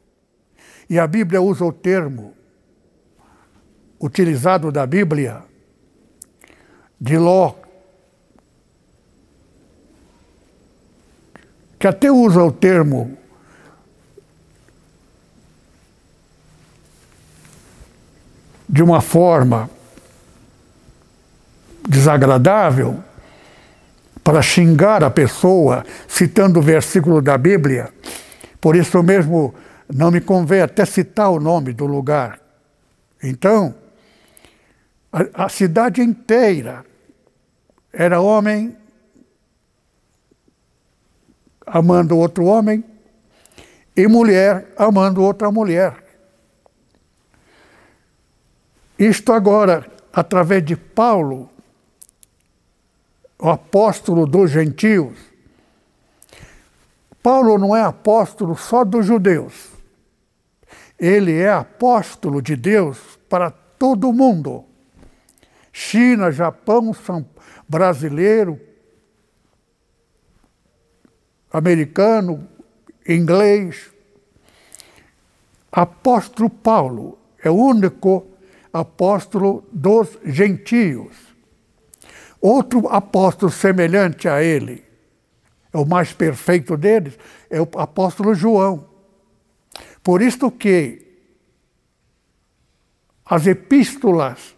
E 0.90 0.98
a 0.98 1.06
Bíblia 1.06 1.42
usa 1.42 1.66
o 1.66 1.74
termo 1.74 2.34
utilizado 4.00 4.72
da 4.72 4.86
Bíblia 4.86 5.44
de 7.00 7.18
Ló, 7.18 7.56
que 11.80 11.88
até 11.88 12.12
usa 12.12 12.42
o 12.42 12.52
termo 12.52 13.18
de 18.68 18.84
uma 18.84 19.02
forma 19.02 19.70
desagradável 21.88 23.02
para 24.24 24.42
xingar 24.42 25.04
a 25.04 25.10
pessoa, 25.10 25.86
citando 26.08 26.60
o 26.60 26.62
versículo 26.62 27.22
da 27.22 27.38
Bíblia. 27.38 27.90
Por 28.60 28.76
isso 28.76 29.02
mesmo 29.02 29.56
não 29.94 30.12
me 30.12 30.20
convém 30.20 30.62
até 30.62 30.86
citar 30.86 31.32
o 31.32 31.40
nome 31.40 31.72
do 31.72 31.86
lugar. 31.86 32.40
Então, 33.24 33.74
a, 35.12 35.46
a 35.46 35.50
cidade 35.50 36.02
inteira 36.02 36.84
era 37.94 38.20
homem 38.20 38.76
amando 41.66 42.18
outro 42.18 42.46
homem 42.46 42.84
e 43.96 44.08
mulher 44.08 44.74
amando 44.78 45.24
outra 45.24 45.52
mulher. 45.52 46.07
Isto 48.98 49.32
agora, 49.32 49.86
através 50.12 50.66
de 50.66 50.76
Paulo, 50.76 51.50
o 53.38 53.50
apóstolo 53.50 54.26
dos 54.26 54.50
gentios. 54.50 55.16
Paulo 57.22 57.58
não 57.60 57.76
é 57.76 57.84
apóstolo 57.84 58.56
só 58.56 58.84
dos 58.84 59.06
judeus. 59.06 59.70
Ele 60.98 61.34
é 61.40 61.52
apóstolo 61.52 62.42
de 62.42 62.56
Deus 62.56 62.98
para 63.30 63.52
todo 63.52 64.10
o 64.10 64.14
mundo. 64.14 64.66
China, 65.72 66.32
Japão, 66.32 66.92
São 66.92 67.24
brasileiro, 67.68 68.60
americano, 71.52 72.48
inglês. 73.08 73.92
Apóstolo 75.72 76.50
Paulo 76.50 77.20
é 77.44 77.50
o 77.50 77.56
único 77.56 78.26
apóstolo 78.80 79.64
dos 79.72 80.18
gentios. 80.24 81.16
Outro 82.40 82.88
apóstolo 82.88 83.52
semelhante 83.52 84.28
a 84.28 84.42
ele, 84.44 84.84
é 85.74 85.78
o 85.78 85.86
mais 85.86 86.14
perfeito 86.14 86.78
deles, 86.78 87.18
é 87.50 87.60
o 87.60 87.68
apóstolo 87.78 88.34
João. 88.36 88.88
Por 90.04 90.22
isso 90.22 90.52
que 90.52 91.06
as 93.26 93.46
epístolas, 93.48 94.56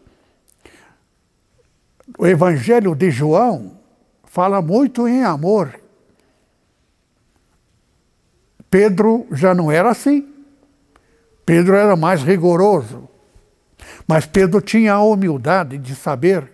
o 2.18 2.28
Evangelho 2.28 2.94
de 2.94 3.10
João, 3.10 3.80
fala 4.26 4.62
muito 4.62 5.08
em 5.08 5.24
amor. 5.24 5.80
Pedro 8.70 9.26
já 9.32 9.56
não 9.56 9.72
era 9.72 9.90
assim. 9.90 10.28
Pedro 11.46 11.76
era 11.76 11.96
mais 11.96 12.22
rigoroso. 12.22 13.10
Mas 14.10 14.26
Pedro 14.26 14.60
tinha 14.60 14.94
a 14.94 15.04
humildade 15.04 15.78
de 15.78 15.94
saber 15.94 16.52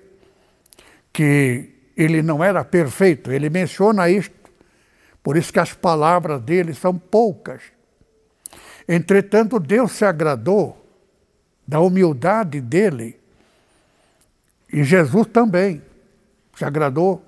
que 1.14 1.70
ele 1.96 2.22
não 2.22 2.44
era 2.44 2.66
perfeito. 2.66 3.32
Ele 3.32 3.50
menciona 3.50 4.10
isto 4.10 4.36
Por 5.24 5.38
isso 5.38 5.54
que 5.54 5.60
as 5.60 5.74
palavras 5.74 6.42
dele 6.42 6.74
são 6.74 6.98
poucas. 6.98 7.62
Entretanto, 8.86 9.58
Deus 9.58 9.94
se 9.94 10.04
agradou 10.04 10.86
da 11.66 11.80
humildade 11.80 12.60
dele. 12.60 13.18
E 14.72 14.84
Jesus 14.84 15.26
também 15.28 15.82
se 16.58 16.66
agradou. 16.66 17.24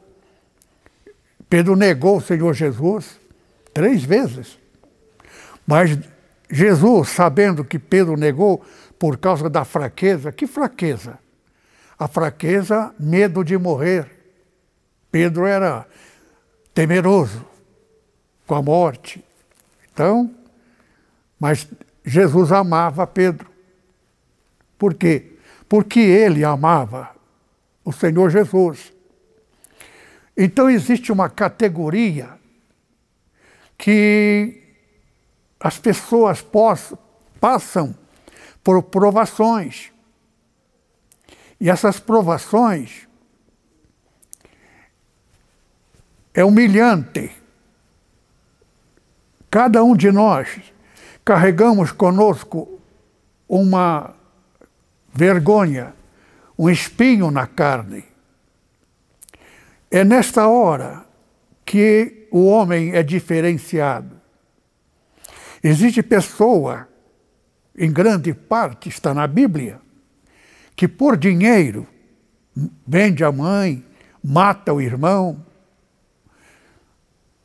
Pedro 1.50 1.74
negou 1.78 2.18
o 2.18 2.22
Senhor 2.22 2.54
Jesus 2.54 3.18
três 3.74 4.04
vezes. 4.04 4.60
Mas 5.66 5.98
Jesus, 6.52 7.08
sabendo 7.10 7.63
que 7.63 7.80
Pedro 7.80 8.18
negou 8.18 8.62
por 8.99 9.17
causa 9.17 9.49
da 9.49 9.63
fraqueza, 9.63 10.31
que 10.31 10.47
fraqueza? 10.47 11.19
A 11.97 12.07
fraqueza, 12.07 12.93
medo 12.99 13.43
de 13.43 13.57
morrer. 13.57 14.10
Pedro 15.12 15.45
era 15.45 15.86
temeroso 16.73 17.45
com 18.45 18.55
a 18.55 18.62
morte. 18.62 19.23
Então, 19.91 20.33
mas 21.39 21.67
Jesus 22.05 22.51
amava 22.51 23.05
Pedro. 23.07 23.49
Por 24.77 24.93
quê? 24.93 25.38
Porque 25.67 25.99
ele 25.99 26.43
amava 26.43 27.10
o 27.83 27.91
Senhor 27.91 28.29
Jesus. 28.29 28.93
Então 30.36 30.69
existe 30.69 31.12
uma 31.12 31.29
categoria 31.29 32.29
que 33.77 34.62
as 35.60 35.79
pessoas 35.79 36.41
possam, 36.41 36.97
passam 37.39 37.95
por 38.67 38.84
provações. 38.84 39.93
E 41.58 41.69
essas 41.69 42.01
provações 42.01 43.08
é 46.34 46.43
humilhante. 46.43 47.32
Cada 49.49 49.82
um 49.86 49.95
de 49.95 50.12
nós 50.12 50.62
carregamos 51.23 51.93
conosco 51.93 52.82
uma 53.47 54.13
vergonha, 55.13 55.93
um 56.60 56.69
espinho 56.69 57.32
na 57.32 57.47
carne. 57.47 58.03
É 59.89 60.03
nesta 60.03 60.45
hora 60.45 61.06
que 61.63 62.27
o 62.30 62.47
homem 62.47 62.91
é 62.93 63.01
diferenciado. 63.01 64.19
Existe 65.63 66.03
pessoa, 66.03 66.89
em 67.78 67.92
grande 67.92 68.34
parte 68.34 68.90
está 68.90 69.13
na 69.13 69.28
Bíblia, 69.28 69.80
que 70.76 70.88
por 70.88 71.16
dinheiro 71.16 71.88
vende 72.86 73.24
a 73.24 73.32
mãe, 73.32 73.86
mata 74.24 74.74
o 74.74 74.82
irmão. 74.82 75.46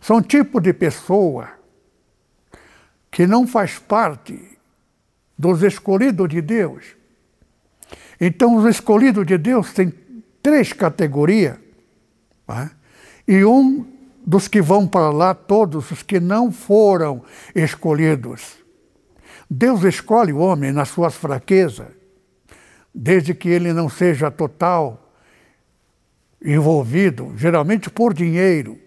São 0.01 0.23
tipo 0.23 0.61
de 0.61 0.73
pessoa 0.73 1.51
que 3.11 3.27
não 3.27 3.47
faz 3.47 3.79
parte 3.79 4.59
dos 5.37 5.62
escolhidos 5.62 6.29
de 6.29 6.40
Deus. 6.40 6.97
Então, 8.18 8.57
os 8.57 8.64
escolhidos 8.64 9.27
de 9.27 9.37
Deus 9.37 9.73
têm 9.73 9.92
três 10.42 10.73
categorias. 10.73 11.59
Né? 12.49 12.71
E 13.29 13.45
um 13.45 13.87
dos 14.25 14.49
que 14.49 14.62
vão 14.62 14.87
para 14.87 15.11
lá, 15.11 15.35
todos 15.35 15.90
os 15.90 16.03
que 16.03 16.18
não 16.18 16.51
foram 16.51 17.23
escolhidos. 17.55 18.62
Deus 19.54 19.84
escolhe 19.84 20.32
o 20.32 20.38
homem 20.38 20.72
nas 20.72 20.88
suas 20.88 21.14
fraquezas, 21.14 21.88
desde 22.94 23.34
que 23.34 23.50
ele 23.50 23.70
não 23.74 23.86
seja 23.86 24.30
total 24.30 25.12
envolvido, 26.42 27.34
geralmente 27.36 27.90
por 27.90 28.14
dinheiro. 28.14 28.78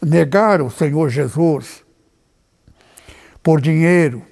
Negar 0.00 0.62
o 0.62 0.70
Senhor 0.70 1.10
Jesus 1.10 1.84
por 3.42 3.60
dinheiro. 3.60 4.24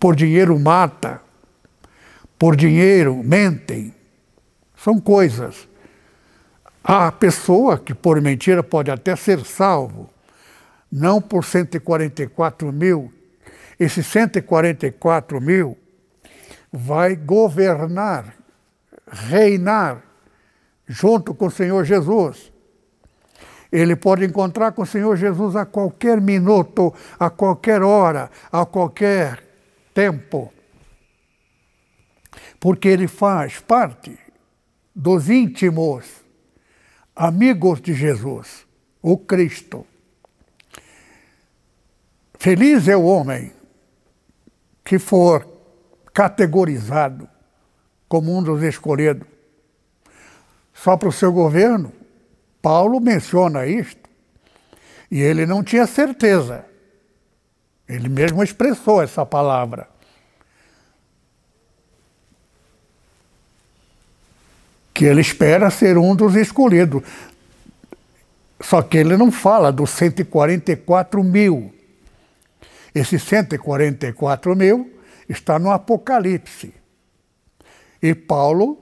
Por 0.00 0.16
dinheiro 0.16 0.58
mata, 0.58 1.20
por 2.38 2.56
dinheiro 2.56 3.22
mentem. 3.22 3.94
São 4.74 4.98
coisas. 4.98 5.68
A 6.82 7.12
pessoa 7.12 7.78
que 7.78 7.92
por 7.92 8.18
mentira 8.22 8.62
pode 8.62 8.90
até 8.90 9.14
ser 9.16 9.44
salvo, 9.44 10.08
não 10.96 11.20
por 11.20 11.44
144 11.44 12.72
mil. 12.72 13.12
Esses 13.78 14.06
144 14.06 15.38
mil 15.42 15.76
vai 16.72 17.14
governar, 17.14 18.34
reinar 19.06 20.02
junto 20.86 21.34
com 21.34 21.46
o 21.46 21.50
Senhor 21.50 21.84
Jesus. 21.84 22.50
Ele 23.70 23.94
pode 23.94 24.24
encontrar 24.24 24.72
com 24.72 24.82
o 24.82 24.86
Senhor 24.86 25.14
Jesus 25.16 25.54
a 25.54 25.66
qualquer 25.66 26.18
minuto, 26.18 26.94
a 27.18 27.28
qualquer 27.28 27.82
hora, 27.82 28.30
a 28.50 28.64
qualquer 28.64 29.44
tempo. 29.92 30.50
Porque 32.58 32.88
ele 32.88 33.06
faz 33.06 33.60
parte 33.60 34.18
dos 34.94 35.28
íntimos 35.28 36.06
amigos 37.14 37.82
de 37.82 37.92
Jesus, 37.92 38.66
o 39.02 39.18
Cristo. 39.18 39.86
Feliz 42.38 42.86
é 42.88 42.96
o 42.96 43.04
homem 43.04 43.52
que 44.84 44.98
for 44.98 45.46
categorizado 46.14 47.28
como 48.08 48.36
um 48.36 48.42
dos 48.42 48.62
escolhidos. 48.62 49.26
Só 50.72 50.96
para 50.96 51.08
o 51.08 51.12
seu 51.12 51.32
governo, 51.32 51.92
Paulo 52.62 53.00
menciona 53.00 53.66
isto. 53.66 54.08
E 55.10 55.20
ele 55.20 55.46
não 55.46 55.62
tinha 55.62 55.86
certeza. 55.86 56.64
Ele 57.88 58.08
mesmo 58.08 58.42
expressou 58.42 59.02
essa 59.02 59.24
palavra. 59.24 59.88
Que 64.92 65.04
ele 65.04 65.20
espera 65.20 65.70
ser 65.70 65.98
um 65.98 66.14
dos 66.14 66.34
escolhidos. 66.34 67.02
Só 68.60 68.82
que 68.82 68.98
ele 68.98 69.16
não 69.16 69.30
fala 69.30 69.70
dos 69.70 69.90
144 69.90 71.22
mil. 71.22 71.75
Esses 72.96 73.22
144 73.24 74.56
mil 74.56 74.90
está 75.28 75.58
no 75.58 75.70
Apocalipse. 75.70 76.72
E 78.00 78.14
Paulo 78.14 78.78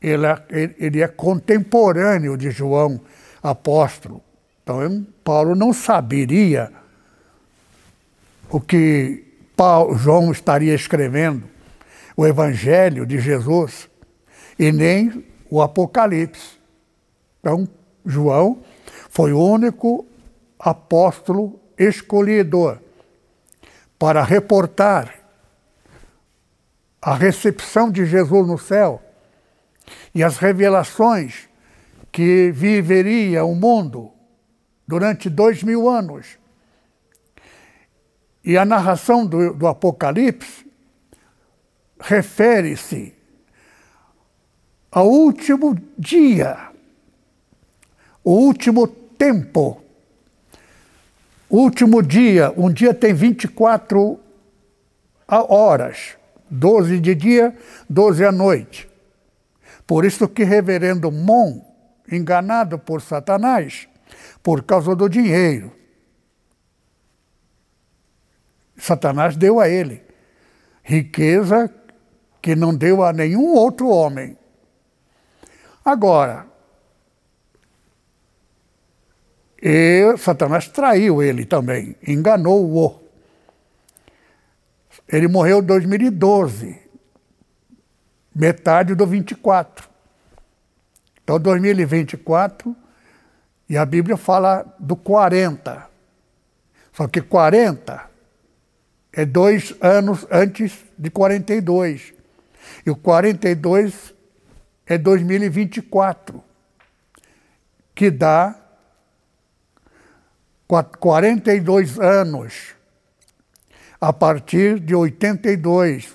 ele 0.00 0.26
é, 0.26 0.74
ele 0.78 1.02
é 1.02 1.08
contemporâneo 1.08 2.34
de 2.34 2.50
João 2.50 2.98
apóstolo. 3.42 4.22
Então, 4.62 5.06
Paulo 5.22 5.54
não 5.54 5.70
saberia 5.74 6.72
o 8.48 8.58
que 8.58 9.26
Paulo, 9.54 9.94
João 9.94 10.32
estaria 10.32 10.74
escrevendo, 10.74 11.44
o 12.16 12.26
Evangelho 12.26 13.04
de 13.04 13.18
Jesus, 13.18 13.86
e 14.58 14.72
nem 14.72 15.26
o 15.50 15.60
Apocalipse. 15.60 16.56
Então, 17.40 17.68
João 18.06 18.62
foi 19.10 19.34
o 19.34 19.42
único 19.42 20.06
apóstolo 20.58 21.60
escolhido 21.78 22.78
para 23.98 24.22
reportar 24.22 25.14
a 27.00 27.14
recepção 27.14 27.90
de 27.90 28.04
Jesus 28.04 28.46
no 28.46 28.58
céu 28.58 29.02
e 30.14 30.22
as 30.22 30.36
revelações 30.36 31.48
que 32.10 32.50
viveria 32.50 33.44
o 33.44 33.54
mundo 33.54 34.10
durante 34.86 35.30
dois 35.30 35.62
mil 35.62 35.88
anos. 35.88 36.38
E 38.44 38.56
a 38.56 38.64
narração 38.64 39.26
do, 39.26 39.52
do 39.52 39.66
Apocalipse 39.66 40.66
refere-se 42.00 43.14
ao 44.90 45.06
último 45.06 45.76
dia, 45.98 46.70
o 48.24 48.32
último 48.32 48.86
tempo. 48.86 49.82
Último 51.50 52.02
dia, 52.02 52.52
um 52.56 52.70
dia 52.70 52.92
tem 52.92 53.14
24 53.14 54.20
horas, 55.26 56.16
12 56.50 57.00
de 57.00 57.14
dia, 57.14 57.56
12 57.88 58.24
à 58.24 58.32
noite. 58.32 58.88
Por 59.86 60.04
isso 60.04 60.28
que 60.28 60.44
reverendo 60.44 61.10
Mon, 61.10 61.62
enganado 62.10 62.78
por 62.78 63.00
Satanás, 63.00 63.88
por 64.42 64.62
causa 64.62 64.94
do 64.94 65.08
dinheiro, 65.08 65.72
Satanás 68.76 69.36
deu 69.36 69.58
a 69.58 69.68
ele 69.68 70.08
riqueza 70.88 71.70
que 72.40 72.56
não 72.56 72.74
deu 72.74 73.04
a 73.04 73.12
nenhum 73.12 73.54
outro 73.54 73.88
homem. 73.88 74.38
Agora, 75.84 76.46
e 79.60 80.16
Satanás 80.16 80.68
traiu 80.68 81.22
ele 81.22 81.44
também, 81.44 81.96
enganou-o. 82.06 83.00
Ele 85.08 85.26
morreu 85.26 85.60
em 85.60 85.64
2012 85.64 86.88
metade 88.34 88.94
do 88.94 89.04
24. 89.06 89.88
Então, 91.24 91.40
2024 91.40 92.74
E 93.68 93.76
a 93.76 93.84
Bíblia 93.84 94.16
fala 94.16 94.64
do 94.78 94.96
40. 94.96 95.86
Só 96.92 97.06
que 97.06 97.20
40 97.20 98.08
é 99.12 99.26
dois 99.26 99.74
anos 99.80 100.26
antes 100.30 100.72
de 100.96 101.10
42. 101.10 102.14
E 102.86 102.90
o 102.90 102.96
42 102.96 104.14
é 104.86 104.96
2024, 104.96 106.42
que 107.94 108.10
dá 108.10 108.57
42 110.68 111.98
anos 111.98 112.74
a 113.98 114.12
partir 114.12 114.78
de 114.78 114.94
82, 114.94 116.14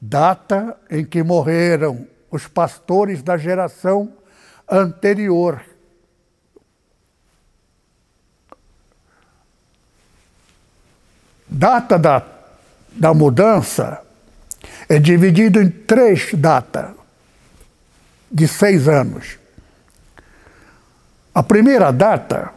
data 0.00 0.76
em 0.90 1.04
que 1.04 1.22
morreram 1.22 2.06
os 2.30 2.48
pastores 2.48 3.22
da 3.22 3.36
geração 3.36 4.12
anterior. 4.68 5.64
Data 11.48 11.96
da, 11.96 12.26
da 12.90 13.14
mudança 13.14 14.02
é 14.88 14.98
dividido 14.98 15.62
em 15.62 15.70
três 15.70 16.34
datas 16.34 16.90
de 18.30 18.48
seis 18.48 18.88
anos. 18.88 19.38
A 21.32 21.42
primeira 21.42 21.92
data 21.92 22.52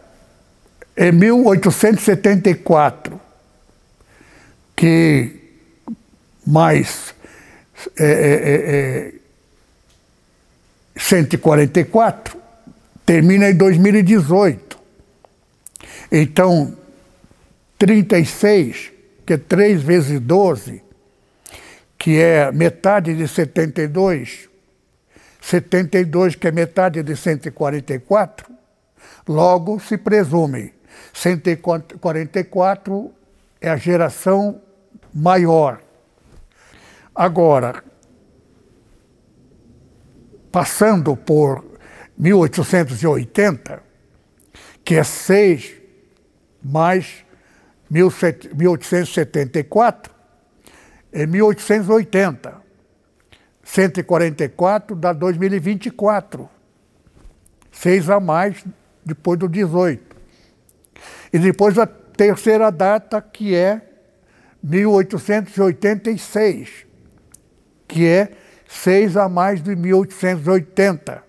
é 0.98 1.12
1874, 1.12 3.22
que 4.76 5.36
mais 6.46 7.16
é, 8.00 8.06
é, 8.06 9.12
é, 10.96 11.00
144 11.00 12.36
é, 12.36 12.40
termina 13.06 13.48
em 13.48 13.56
2018. 13.56 14.80
Então, 16.12 16.76
36, 17.78 18.92
que 19.24 19.34
é 19.34 19.38
3 19.38 19.84
vezes 19.84 20.20
12, 20.20 20.82
que 21.96 22.20
é 22.20 22.52
metade 22.52 23.14
de 23.14 23.28
72, 23.28 24.50
72, 25.40 26.34
que 26.34 26.48
é 26.48 26.52
metade 26.52 27.04
de 27.04 27.16
144, 27.16 28.52
logo 29.28 29.80
se 29.80 29.96
presume 29.98 30.76
144 31.18 33.12
é 33.60 33.70
a 33.70 33.76
geração 33.76 34.62
maior. 35.12 35.82
Agora, 37.16 37.84
passando 40.52 41.18
por 41.18 41.66
1880, 42.16 43.82
que 44.86 44.94
é 44.94 45.04
6 45.04 45.74
mais 46.64 47.26
1874, 47.90 50.14
é 51.12 51.26
1880. 51.26 52.62
144 53.64 54.96
dá 54.96 55.14
2024. 55.14 56.48
Seis 57.72 58.08
a 58.08 58.20
mais 58.20 58.64
depois 59.04 59.40
do 59.40 59.50
18. 59.50 60.07
E 61.38 61.40
depois 61.40 61.78
a 61.78 61.86
terceira 61.86 62.72
data, 62.72 63.22
que 63.22 63.54
é 63.54 63.80
1886, 64.64 66.88
que 67.88 68.08
é 68.08 68.32
seis 68.68 69.16
a 69.16 69.30
mais 69.30 69.62
de 69.62 69.76
1880, 69.76 71.24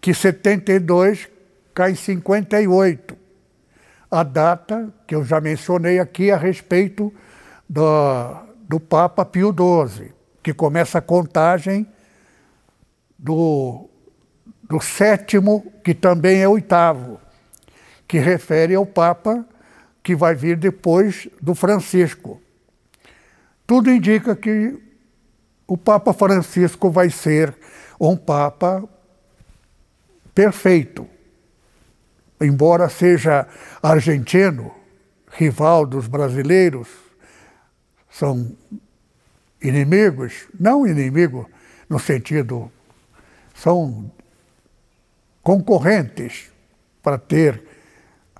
que 0.00 0.14
72 0.14 1.28
cai 1.74 1.90
em 1.90 1.96
58. 1.96 3.16
A 4.08 4.22
data 4.22 4.94
que 5.08 5.16
eu 5.16 5.24
já 5.24 5.40
mencionei 5.40 5.98
aqui 5.98 6.30
a 6.30 6.36
respeito 6.36 7.12
do, 7.68 8.36
do 8.68 8.78
Papa 8.78 9.24
Pio 9.24 9.52
XII, 9.52 10.12
que 10.40 10.54
começa 10.54 10.98
a 10.98 11.02
contagem 11.02 11.84
do, 13.18 13.90
do 14.62 14.80
sétimo, 14.80 15.66
que 15.82 15.94
também 15.94 16.42
é 16.42 16.48
oitavo, 16.48 17.23
que 18.14 18.20
refere 18.20 18.76
ao 18.76 18.86
Papa 18.86 19.44
que 20.00 20.14
vai 20.14 20.36
vir 20.36 20.56
depois 20.56 21.26
do 21.42 21.52
Francisco. 21.52 22.40
Tudo 23.66 23.90
indica 23.90 24.36
que 24.36 24.78
o 25.66 25.76
Papa 25.76 26.12
Francisco 26.14 26.92
vai 26.92 27.10
ser 27.10 27.52
um 27.98 28.16
Papa 28.16 28.88
perfeito. 30.32 31.08
Embora 32.40 32.88
seja 32.88 33.48
argentino, 33.82 34.72
rival 35.32 35.84
dos 35.84 36.06
brasileiros, 36.06 36.86
são 38.08 38.56
inimigos, 39.60 40.46
não 40.56 40.86
inimigo 40.86 41.50
no 41.90 41.98
sentido, 41.98 42.70
são 43.52 44.08
concorrentes 45.42 46.52
para 47.02 47.18
ter 47.18 47.73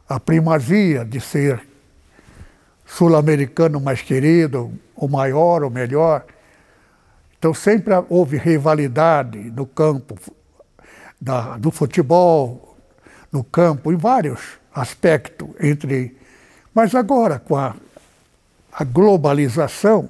a 0.09 0.21
primazia 0.21 1.05
de 1.05 1.21
ser 1.21 1.67
sul-americano 2.85 3.81
mais 3.81 4.03
querido, 4.03 4.73
o 4.95 5.09
maior, 5.09 5.65
o 5.65 5.71
melhor. 5.71 6.25
Então 7.39 7.55
sempre 7.55 7.95
houve 8.09 8.37
rivalidade 8.37 9.39
no 9.39 9.67
campo 9.67 10.19
da, 11.21 11.57
do 11.57 11.71
futebol, 11.71 12.77
no 13.33 13.43
campo, 13.43 13.93
em 13.93 13.97
vários 13.97 14.41
aspectos 14.75 15.49
entre. 15.61 16.17
Mas 16.75 16.95
agora, 16.95 17.39
com 17.39 17.57
a, 17.57 17.75
a 18.73 18.85
globalização, 18.85 20.09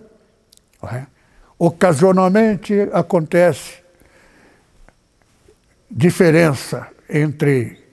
é? 0.83 1.07
ocasionalmente 1.59 2.75
acontece 2.93 3.83
diferença 5.91 6.89
entre 7.09 7.84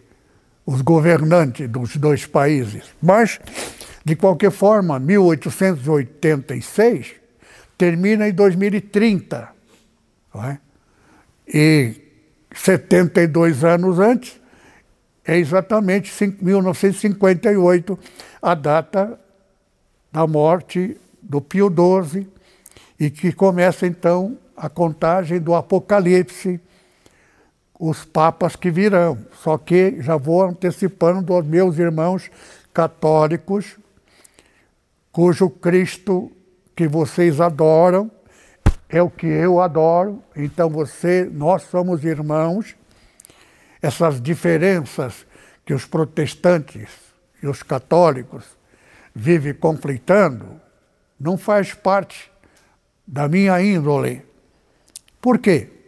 os 0.65 0.81
governantes 0.81 1.69
dos 1.69 1.95
dois 1.97 2.25
países. 2.25 2.85
Mas, 3.01 3.39
de 4.03 4.15
qualquer 4.15 4.49
forma, 4.51 4.99
1886 4.99 7.11
termina 7.77 8.27
em 8.27 8.33
2030. 8.33 9.49
É? 10.35 10.57
E 11.47 12.01
72 12.53 13.63
anos 13.63 13.99
antes, 13.99 14.41
é 15.25 15.37
exatamente 15.37 16.11
1958 16.41 17.97
a 18.41 18.55
data 18.55 19.17
da 20.11 20.27
morte 20.27 20.97
do 21.21 21.39
Pio 21.39 21.69
XII 21.69 22.27
e 22.99 23.09
que 23.09 23.31
começa 23.31 23.87
então 23.87 24.37
a 24.55 24.69
contagem 24.69 25.39
do 25.39 25.55
Apocalipse, 25.55 26.59
os 27.81 28.05
papas 28.05 28.55
que 28.55 28.69
virão. 28.69 29.17
Só 29.41 29.57
que 29.57 29.99
já 30.01 30.15
vou 30.15 30.43
antecipando 30.43 31.33
aos 31.33 31.43
meus 31.43 31.79
irmãos 31.79 32.29
católicos, 32.71 33.75
cujo 35.11 35.49
Cristo 35.49 36.31
que 36.75 36.87
vocês 36.87 37.41
adoram, 37.41 38.09
é 38.87 39.01
o 39.01 39.09
que 39.09 39.25
eu 39.25 39.59
adoro, 39.59 40.21
então 40.35 40.69
você, 40.69 41.27
nós 41.31 41.63
somos 41.63 42.03
irmãos. 42.03 42.75
Essas 43.81 44.21
diferenças 44.21 45.25
que 45.65 45.73
os 45.73 45.85
protestantes 45.85 46.89
e 47.41 47.47
os 47.47 47.63
católicos 47.63 48.45
vivem 49.15 49.55
conflitando, 49.55 50.61
não 51.19 51.35
faz 51.35 51.73
parte 51.73 52.31
da 53.07 53.27
minha 53.27 53.59
índole. 53.59 54.23
Por 55.19 55.39
quê? 55.39 55.80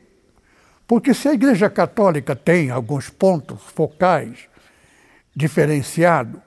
Porque 0.87 1.13
se 1.13 1.27
a 1.27 1.33
Igreja 1.33 1.69
Católica 1.69 2.35
tem 2.35 2.69
alguns 2.69 3.09
pontos 3.09 3.61
focais 3.61 4.47
diferenciados, 5.35 6.39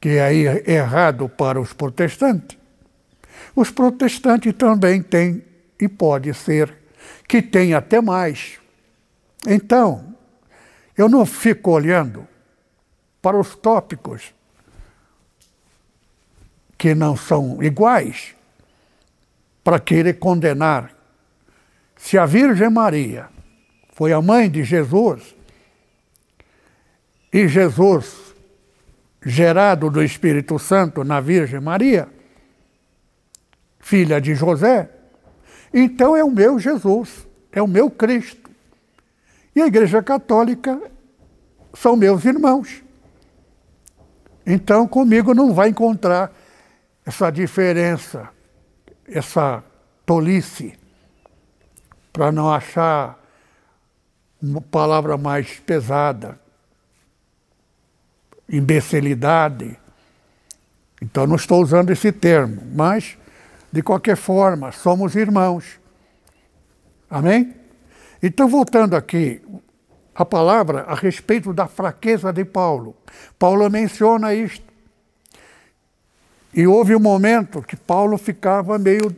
que 0.00 0.10
é 0.10 0.70
errado 0.70 1.28
para 1.28 1.60
os 1.60 1.72
protestantes, 1.72 2.58
os 3.54 3.70
protestantes 3.70 4.52
também 4.54 5.02
têm, 5.02 5.44
e 5.78 5.88
pode 5.88 6.32
ser, 6.34 6.74
que 7.26 7.40
tem 7.40 7.74
até 7.74 8.00
mais. 8.00 8.58
Então, 9.46 10.14
eu 10.96 11.08
não 11.08 11.24
fico 11.24 11.70
olhando 11.70 12.26
para 13.22 13.38
os 13.38 13.54
tópicos 13.54 14.34
que 16.76 16.94
não 16.94 17.16
são 17.16 17.62
iguais 17.62 18.34
para 19.62 19.78
querer 19.78 20.14
condenar. 20.18 20.94
Se 22.00 22.16
a 22.16 22.24
Virgem 22.24 22.70
Maria 22.70 23.28
foi 23.92 24.10
a 24.12 24.22
mãe 24.22 24.50
de 24.50 24.64
Jesus, 24.64 25.36
e 27.30 27.46
Jesus, 27.46 28.34
gerado 29.24 29.90
do 29.90 30.02
Espírito 30.02 30.58
Santo 30.58 31.04
na 31.04 31.20
Virgem 31.20 31.60
Maria, 31.60 32.08
filha 33.78 34.18
de 34.18 34.34
José, 34.34 34.90
então 35.72 36.16
é 36.16 36.24
o 36.24 36.30
meu 36.30 36.58
Jesus, 36.58 37.28
é 37.52 37.60
o 37.60 37.68
meu 37.68 37.90
Cristo. 37.90 38.50
E 39.54 39.60
a 39.60 39.66
Igreja 39.66 40.02
Católica 40.02 40.80
são 41.74 41.96
meus 41.96 42.24
irmãos. 42.24 42.82
Então, 44.44 44.88
comigo 44.88 45.34
não 45.34 45.52
vai 45.52 45.68
encontrar 45.68 46.32
essa 47.04 47.30
diferença, 47.30 48.30
essa 49.06 49.62
tolice, 50.06 50.79
para 52.12 52.32
não 52.32 52.52
achar 52.52 53.18
uma 54.42 54.60
palavra 54.60 55.16
mais 55.16 55.58
pesada, 55.60 56.38
imbecilidade. 58.48 59.78
Então, 61.00 61.26
não 61.26 61.36
estou 61.36 61.62
usando 61.62 61.90
esse 61.90 62.10
termo, 62.12 62.62
mas, 62.74 63.16
de 63.72 63.82
qualquer 63.82 64.16
forma, 64.16 64.72
somos 64.72 65.14
irmãos. 65.14 65.80
Amém? 67.08 67.54
Então, 68.22 68.48
voltando 68.48 68.96
aqui, 68.96 69.42
a 70.14 70.24
palavra 70.24 70.82
a 70.82 70.94
respeito 70.94 71.52
da 71.52 71.66
fraqueza 71.66 72.32
de 72.32 72.44
Paulo. 72.44 72.96
Paulo 73.38 73.68
menciona 73.70 74.34
isto. 74.34 74.70
E 76.52 76.66
houve 76.66 76.94
um 76.94 77.00
momento 77.00 77.62
que 77.62 77.76
Paulo 77.76 78.18
ficava 78.18 78.78
meio 78.78 79.14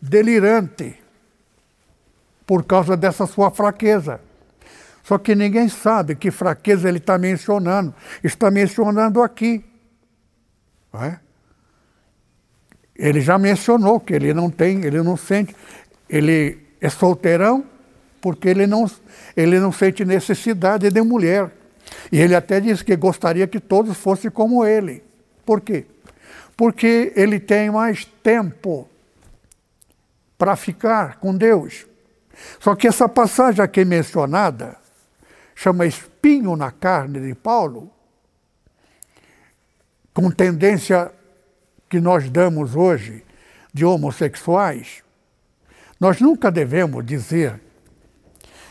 delirante 0.00 0.96
por 2.48 2.64
causa 2.64 2.96
dessa 2.96 3.26
sua 3.26 3.50
fraqueza. 3.50 4.22
Só 5.04 5.18
que 5.18 5.34
ninguém 5.34 5.68
sabe 5.68 6.14
que 6.14 6.30
fraqueza 6.30 6.88
ele 6.88 6.96
está 6.96 7.18
mencionando. 7.18 7.94
Está 8.24 8.50
mencionando 8.50 9.22
aqui. 9.22 9.62
É? 10.94 11.18
Ele 12.96 13.20
já 13.20 13.36
mencionou 13.36 14.00
que 14.00 14.14
ele 14.14 14.32
não 14.32 14.48
tem, 14.48 14.82
ele 14.82 15.02
não 15.02 15.14
sente. 15.14 15.54
Ele 16.08 16.58
é 16.80 16.88
solteirão 16.88 17.66
porque 18.18 18.48
ele 18.48 18.66
não, 18.66 18.90
ele 19.36 19.60
não 19.60 19.70
sente 19.70 20.02
necessidade 20.06 20.90
de 20.90 21.02
mulher. 21.02 21.52
E 22.10 22.18
ele 22.18 22.34
até 22.34 22.60
diz 22.60 22.80
que 22.80 22.96
gostaria 22.96 23.46
que 23.46 23.60
todos 23.60 23.94
fossem 23.94 24.30
como 24.30 24.64
ele. 24.64 25.04
Por 25.44 25.60
quê? 25.60 25.84
Porque 26.56 27.12
ele 27.14 27.38
tem 27.38 27.70
mais 27.70 28.06
tempo 28.06 28.88
para 30.38 30.56
ficar 30.56 31.16
com 31.16 31.36
Deus. 31.36 31.86
Só 32.60 32.74
que 32.74 32.88
essa 32.88 33.08
passagem 33.08 33.64
aqui 33.64 33.84
mencionada, 33.84 34.76
chama 35.54 35.86
espinho 35.86 36.56
na 36.56 36.70
carne 36.70 37.20
de 37.20 37.34
Paulo, 37.34 37.90
com 40.14 40.30
tendência 40.30 41.12
que 41.88 42.00
nós 42.00 42.28
damos 42.28 42.74
hoje 42.74 43.24
de 43.72 43.84
homossexuais, 43.84 45.02
nós 46.00 46.20
nunca 46.20 46.50
devemos 46.50 47.04
dizer 47.04 47.60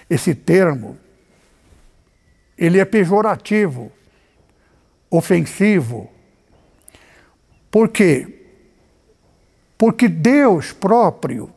esse 0.10 0.34
termo. 0.34 0.98
Ele 2.58 2.80
é 2.80 2.86
pejorativo, 2.86 3.92
ofensivo. 5.10 6.10
Por 7.70 7.90
quê? 7.90 8.46
Porque 9.78 10.08
Deus 10.08 10.72
próprio 10.72 11.54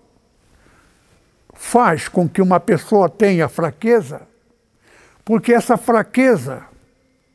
faz 1.61 2.09
com 2.09 2.27
que 2.27 2.41
uma 2.41 2.59
pessoa 2.59 3.07
tenha 3.07 3.47
fraqueza, 3.47 4.23
porque 5.23 5.53
essa 5.53 5.77
fraqueza 5.77 6.65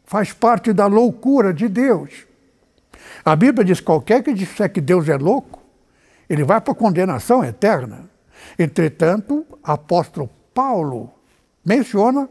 faz 0.04 0.34
parte 0.34 0.74
da 0.74 0.88
loucura 0.88 1.54
de 1.54 1.70
Deus. 1.70 2.26
A 3.24 3.36
Bíblia 3.36 3.64
diz: 3.64 3.80
qualquer 3.80 4.24
que 4.24 4.34
disser 4.34 4.74
que 4.74 4.82
Deus 4.82 5.08
é 5.08 5.16
louco, 5.16 5.62
ele 6.28 6.44
vai 6.44 6.60
para 6.60 6.74
a 6.74 6.76
condenação 6.76 7.46
eterna. 7.46 8.10
Entretanto, 8.58 9.46
apóstolo 9.64 10.28
Paulo 10.56 11.14
menciona, 11.64 12.28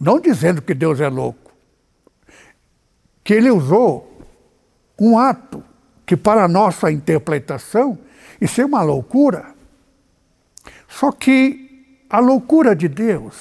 não 0.00 0.20
dizendo 0.20 0.62
que 0.62 0.74
Deus 0.74 1.00
é 1.00 1.08
louco, 1.08 1.52
que 3.24 3.34
ele 3.34 3.50
usou 3.50 4.22
um 4.98 5.18
ato 5.18 5.62
que, 6.06 6.16
para 6.16 6.44
a 6.44 6.48
nossa 6.48 6.90
interpretação, 6.92 7.98
isso 8.40 8.60
é 8.60 8.64
uma 8.64 8.82
loucura. 8.82 9.53
Só 10.98 11.10
que 11.10 12.04
a 12.08 12.20
loucura 12.20 12.76
de 12.76 12.86
Deus, 12.86 13.34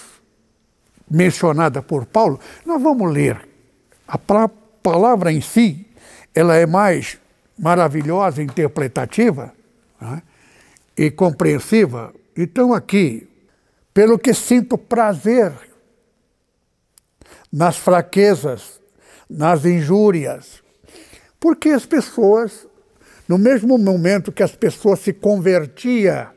mencionada 1.09 1.83
por 1.83 2.07
Paulo, 2.07 2.39
nós 2.65 2.81
vamos 2.81 3.11
ler. 3.13 3.47
A 4.07 4.17
palavra 4.17 5.31
em 5.31 5.39
si, 5.39 5.85
ela 6.33 6.55
é 6.55 6.65
mais 6.65 7.19
maravilhosa, 7.57 8.41
interpretativa 8.41 9.53
né, 10.01 10.23
e 10.97 11.11
compreensiva. 11.11 12.11
Então, 12.35 12.73
aqui, 12.73 13.29
pelo 13.93 14.17
que 14.17 14.33
sinto 14.33 14.75
prazer 14.75 15.53
nas 17.51 17.77
fraquezas, 17.77 18.81
nas 19.29 19.63
injúrias, 19.63 20.63
porque 21.39 21.69
as 21.69 21.85
pessoas, 21.85 22.65
no 23.27 23.37
mesmo 23.37 23.77
momento 23.77 24.31
que 24.31 24.41
as 24.41 24.55
pessoas 24.55 25.01
se 25.01 25.13
convertiam 25.13 26.32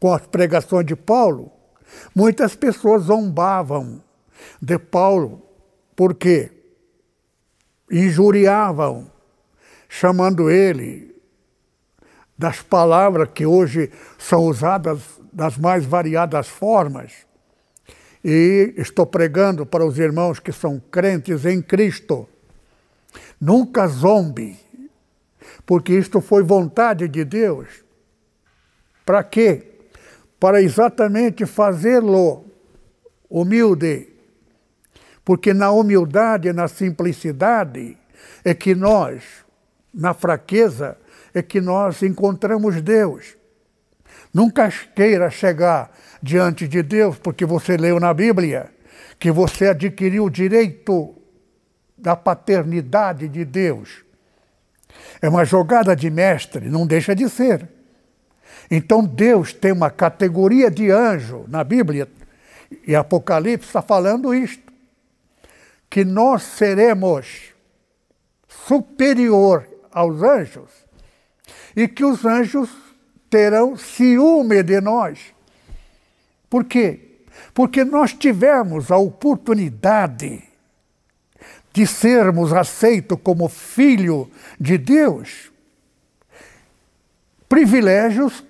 com 0.00 0.12
as 0.14 0.26
pregações 0.26 0.86
de 0.86 0.96
Paulo, 0.96 1.52
muitas 2.14 2.56
pessoas 2.56 3.04
zombavam 3.04 4.02
de 4.60 4.78
Paulo, 4.78 5.42
porque 5.94 6.50
injuriavam, 7.90 9.10
chamando 9.88 10.50
ele 10.50 11.14
das 12.38 12.62
palavras 12.62 13.28
que 13.34 13.44
hoje 13.44 13.92
são 14.18 14.44
usadas 14.44 15.02
das 15.30 15.58
mais 15.58 15.84
variadas 15.84 16.48
formas. 16.48 17.12
E 18.24 18.72
estou 18.78 19.04
pregando 19.04 19.66
para 19.66 19.84
os 19.84 19.98
irmãos 19.98 20.40
que 20.40 20.52
são 20.52 20.80
crentes 20.90 21.44
em 21.44 21.60
Cristo. 21.60 22.26
Nunca 23.38 23.86
zombe, 23.86 24.58
porque 25.66 25.92
isto 25.92 26.20
foi 26.20 26.42
vontade 26.42 27.08
de 27.08 27.24
Deus. 27.24 27.84
Para 29.04 29.24
quê? 29.24 29.69
Para 30.40 30.62
exatamente 30.62 31.44
fazê-lo 31.44 32.46
humilde. 33.28 34.08
Porque 35.22 35.52
na 35.52 35.70
humildade, 35.70 36.50
na 36.52 36.66
simplicidade, 36.66 37.96
é 38.42 38.54
que 38.54 38.74
nós, 38.74 39.22
na 39.92 40.14
fraqueza, 40.14 40.96
é 41.34 41.42
que 41.42 41.60
nós 41.60 42.02
encontramos 42.02 42.80
Deus. 42.80 43.36
Nunca 44.32 44.68
queira 44.68 45.30
chegar 45.30 45.94
diante 46.22 46.66
de 46.66 46.82
Deus 46.82 47.18
porque 47.18 47.44
você 47.44 47.76
leu 47.76 48.00
na 48.00 48.14
Bíblia 48.14 48.70
que 49.18 49.30
você 49.30 49.68
adquiriu 49.68 50.24
o 50.24 50.30
direito 50.30 51.14
da 51.96 52.16
paternidade 52.16 53.28
de 53.28 53.44
Deus. 53.44 54.02
É 55.20 55.28
uma 55.28 55.44
jogada 55.44 55.94
de 55.94 56.10
mestre, 56.10 56.70
não 56.70 56.86
deixa 56.86 57.14
de 57.14 57.28
ser. 57.28 57.68
Então 58.70 59.04
Deus 59.04 59.52
tem 59.52 59.72
uma 59.72 59.90
categoria 59.90 60.70
de 60.70 60.90
anjo 60.90 61.44
na 61.48 61.64
Bíblia, 61.64 62.08
e 62.86 62.94
Apocalipse 62.94 63.66
está 63.66 63.82
falando 63.82 64.32
isto, 64.32 64.72
que 65.88 66.04
nós 66.04 66.42
seremos 66.42 67.52
superior 68.46 69.68
aos 69.90 70.22
anjos 70.22 70.70
e 71.74 71.88
que 71.88 72.04
os 72.04 72.24
anjos 72.24 72.70
terão 73.28 73.76
ciúme 73.76 74.62
de 74.62 74.80
nós. 74.80 75.18
Por 76.48 76.64
quê? 76.64 77.22
Porque 77.52 77.84
nós 77.84 78.12
tivemos 78.12 78.90
a 78.90 78.96
oportunidade 78.96 80.44
de 81.72 81.86
sermos 81.86 82.52
aceitos 82.52 83.18
como 83.22 83.48
filho 83.48 84.30
de 84.60 84.78
Deus. 84.78 85.50
Privilégios 87.48 88.44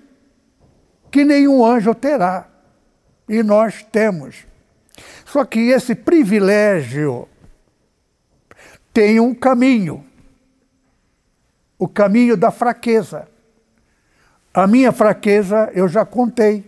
que 1.11 1.25
nenhum 1.25 1.65
anjo 1.65 1.93
terá. 1.93 2.47
E 3.27 3.43
nós 3.43 3.83
temos. 3.91 4.45
Só 5.25 5.45
que 5.45 5.59
esse 5.69 5.93
privilégio 5.93 7.27
tem 8.93 9.19
um 9.19 9.33
caminho 9.33 10.05
o 11.81 11.87
caminho 11.87 12.37
da 12.37 12.51
fraqueza. 12.51 13.27
A 14.53 14.67
minha 14.67 14.91
fraqueza 14.91 15.71
eu 15.73 15.87
já 15.87 16.05
contei. 16.05 16.63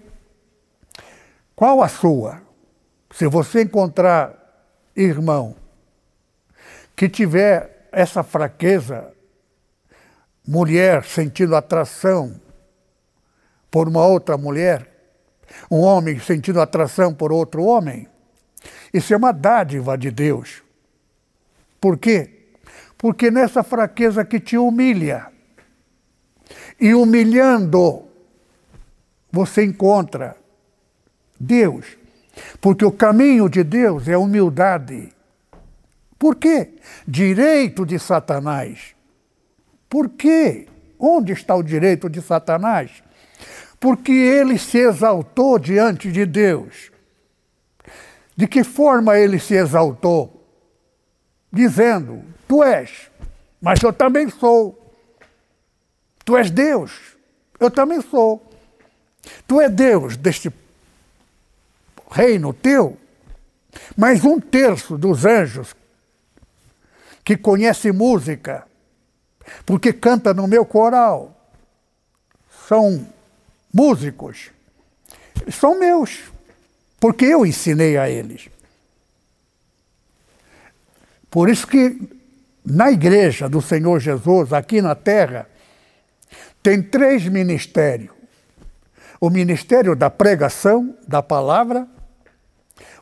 Qual 1.56 1.84
a 1.84 1.88
sua? 1.88 2.42
Se 3.12 3.28
você 3.28 3.62
encontrar 3.62 4.34
irmão 4.96 5.56
que 6.96 7.08
tiver 7.08 7.88
essa 7.92 8.24
fraqueza, 8.24 9.14
mulher 10.48 11.04
sentindo 11.04 11.56
atração 11.56 12.42
por 13.74 13.88
uma 13.88 14.06
outra 14.06 14.38
mulher, 14.38 14.88
um 15.70 15.80
homem 15.80 16.20
sentindo 16.20 16.62
atração 16.62 17.12
por 17.12 17.32
outro 17.32 17.64
homem. 17.64 18.08
Isso 18.94 19.12
é 19.16 19.18
uma 19.18 19.32
dádiva 19.32 19.98
de 19.98 20.12
Deus. 20.12 20.62
Por 21.82 21.98
quê? 21.98 22.52
Porque 22.96 23.32
nessa 23.32 23.64
fraqueza 23.64 24.24
que 24.24 24.40
te 24.40 24.60
humilha, 24.60 25.26
e 26.80 26.94
humilhando, 26.94 28.04
você 29.32 29.64
encontra 29.64 30.38
Deus. 31.40 31.98
Porque 32.62 32.86
o 32.86 32.92
caminho 32.92 33.50
de 33.50 33.64
Deus 33.64 34.08
é 34.08 34.16
humildade. 34.16 35.12
Por 36.20 36.36
quê? 36.36 36.76
Direito 37.08 37.88
de 37.88 37.98
Satanás. 37.98 38.94
Por 39.90 40.10
quê? 40.10 40.68
Onde 41.00 41.34
está 41.34 41.56
o 41.56 41.64
direito 41.64 42.08
de 42.08 42.22
Satanás? 42.22 43.02
Porque 43.84 44.14
ele 44.14 44.58
se 44.58 44.78
exaltou 44.78 45.60
diante 45.60 46.10
de 46.10 46.26
Deus. 46.26 46.90
De 48.34 48.48
que 48.48 48.64
forma 48.64 49.20
ele 49.20 49.38
se 49.38 49.56
exaltou? 49.56 50.42
Dizendo: 51.52 52.24
Tu 52.48 52.64
és, 52.64 53.12
mas 53.60 53.84
eu 53.84 53.92
também 53.92 54.30
sou. 54.30 54.90
Tu 56.24 56.38
és 56.38 56.50
Deus, 56.50 57.18
eu 57.60 57.70
também 57.70 58.00
sou. 58.00 58.50
Tu 59.46 59.60
és 59.60 59.70
Deus 59.70 60.16
deste 60.16 60.50
reino 62.10 62.54
teu, 62.54 62.98
mas 63.98 64.24
um 64.24 64.40
terço 64.40 64.98
dos 64.98 65.26
anjos 65.26 65.76
que 67.22 67.36
conhece 67.36 67.92
música, 67.92 68.66
porque 69.66 69.92
canta 69.92 70.34
no 70.34 70.48
meu 70.48 70.66
coral. 70.66 71.36
São 72.66 73.12
músicos. 73.74 74.52
São 75.52 75.80
meus, 75.80 76.32
porque 77.00 77.26
eu 77.26 77.46
ensinei 77.46 77.98
a 77.98 78.10
eles. 78.10 78.48
Por 81.30 81.50
isso 81.50 81.66
que 81.66 82.00
na 82.64 82.92
igreja 82.92 83.50
do 83.50 83.62
Senhor 83.62 84.00
Jesus, 84.00 84.54
aqui 84.54 84.82
na 84.82 84.96
terra, 84.96 85.50
tem 86.62 86.82
três 86.82 87.28
ministérios: 87.28 88.12
o 89.20 89.30
ministério 89.30 89.96
da 89.96 90.10
pregação 90.10 90.96
da 91.08 91.22
palavra, 91.22 91.88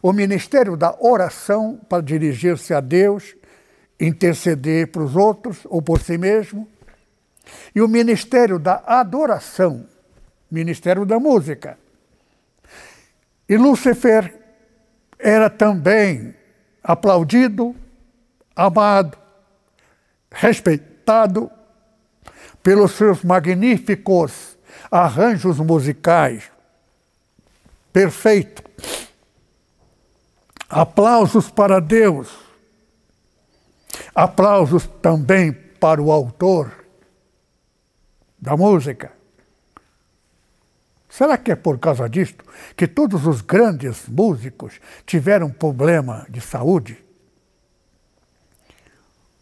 o 0.01 0.11
ministério 0.11 0.76
da 0.76 0.95
oração 0.99 1.80
para 1.88 2.01
dirigir-se 2.01 2.74
a 2.74 2.80
Deus 2.80 3.36
interceder 3.99 4.88
para 4.88 5.03
os 5.03 5.15
outros 5.15 5.59
ou 5.65 5.80
por 5.80 6.01
si 6.01 6.17
mesmo, 6.17 6.67
e 7.76 7.82
o 7.82 7.88
ministério 7.88 8.57
da 8.57 8.82
adoração, 8.88 9.86
ministério 10.52 11.06
da 11.06 11.20
música. 11.20 11.78
E 13.47 13.58
Lúcifer 13.58 14.39
era 15.18 15.49
também 15.49 16.36
aplaudido, 16.84 17.76
amado, 18.56 19.18
respeitado 20.32 21.49
pelos 22.62 22.91
seus 22.91 23.24
magníficos 23.24 24.58
arranjos 24.91 25.58
musicais. 25.60 26.52
Perfeito. 27.93 28.64
Aplausos 30.70 31.49
para 31.49 31.82
Deus 31.82 32.52
Aplausos 34.14 34.88
também 35.02 35.54
para 35.54 36.02
o 36.02 36.12
autor 36.12 36.72
da 38.39 38.58
música. 38.58 39.14
Será 41.12 41.38
que 41.38 41.51
é 41.51 41.55
por 41.55 41.78
causa 41.78 42.09
disto 42.09 42.43
que 42.76 42.88
todos 42.88 43.28
os 43.28 43.41
grandes 43.41 44.07
músicos 44.07 44.80
tiveram 45.05 45.51
problema 45.51 46.26
de 46.28 46.39
saúde? 46.39 46.97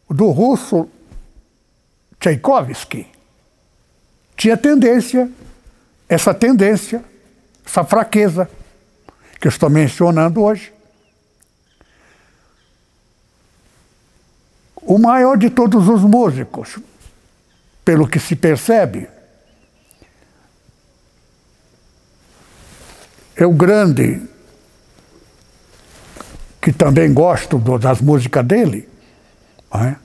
Do 0.10 0.32
russo 0.32 0.90
Tchaikovsky 2.20 3.08
tinha 4.36 4.58
tendência, 4.58 5.30
essa 6.08 6.34
tendência, 6.34 7.06
essa 7.64 7.84
fraqueza 7.84 8.50
que 9.40 9.48
eu 9.48 9.50
estou 9.50 9.70
mencionando 9.70 10.42
hoje. 10.42 10.74
o 14.90 14.98
maior 14.98 15.38
de 15.38 15.52
todos 15.52 15.88
os 15.88 16.02
músicos, 16.02 16.80
pelo 17.86 18.08
que 18.08 18.20
se 18.20 18.36
percebe, 18.36 19.08
é 23.40 23.46
o 23.46 23.54
grande, 23.54 24.22
que 26.62 26.74
também 26.74 27.14
gosto 27.14 27.58
das 27.78 28.02
músicas 28.02 28.46
dele. 28.46 28.88
É? 29.74 29.96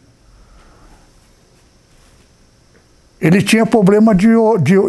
Ele 3.20 3.42
tinha 3.42 3.66
problema 3.66 4.14
de, 4.14 4.28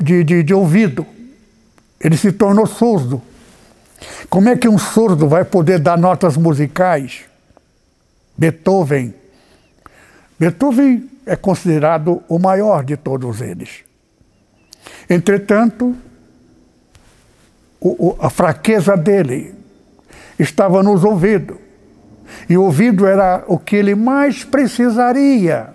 de, 0.03 0.23
de, 0.23 0.43
de 0.43 0.53
ouvido, 0.53 1.07
ele 1.99 2.15
se 2.15 2.31
tornou 2.31 2.67
surdo. 2.67 3.19
Como 4.29 4.47
é 4.47 4.55
que 4.55 4.69
um 4.69 4.77
surdo 4.77 5.27
vai 5.27 5.43
poder 5.43 5.79
dar 5.79 5.97
notas 5.97 6.37
musicais? 6.37 7.21
Beethoven, 8.37 9.11
Beethoven 10.37 11.09
é 11.25 11.35
considerado 11.35 12.21
o 12.27 12.37
maior 12.37 12.83
de 12.83 12.95
todos 12.95 13.41
eles. 13.41 13.83
Entretanto, 15.09 15.95
o, 17.79 18.09
o, 18.09 18.17
a 18.19 18.29
fraqueza 18.29 18.95
dele 18.95 19.55
estava 20.37 20.81
nos 20.83 21.03
ouvidos. 21.03 21.57
E 22.49 22.57
o 22.57 22.63
ouvido 22.63 23.05
era 23.05 23.43
o 23.47 23.57
que 23.57 23.75
ele 23.75 23.95
mais 23.95 24.43
precisaria 24.43 25.73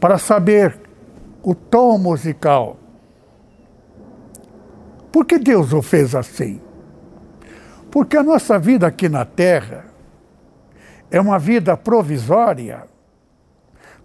para 0.00 0.18
saber 0.18 0.78
o 1.42 1.54
tom 1.54 1.98
musical. 1.98 2.76
Por 5.12 5.24
que 5.24 5.38
Deus 5.38 5.72
o 5.72 5.80
fez 5.80 6.14
assim? 6.14 6.60
Porque 7.90 8.16
a 8.16 8.22
nossa 8.22 8.58
vida 8.58 8.86
aqui 8.86 9.08
na 9.08 9.24
Terra 9.24 9.86
é 11.10 11.20
uma 11.20 11.38
vida 11.38 11.76
provisória 11.76 12.84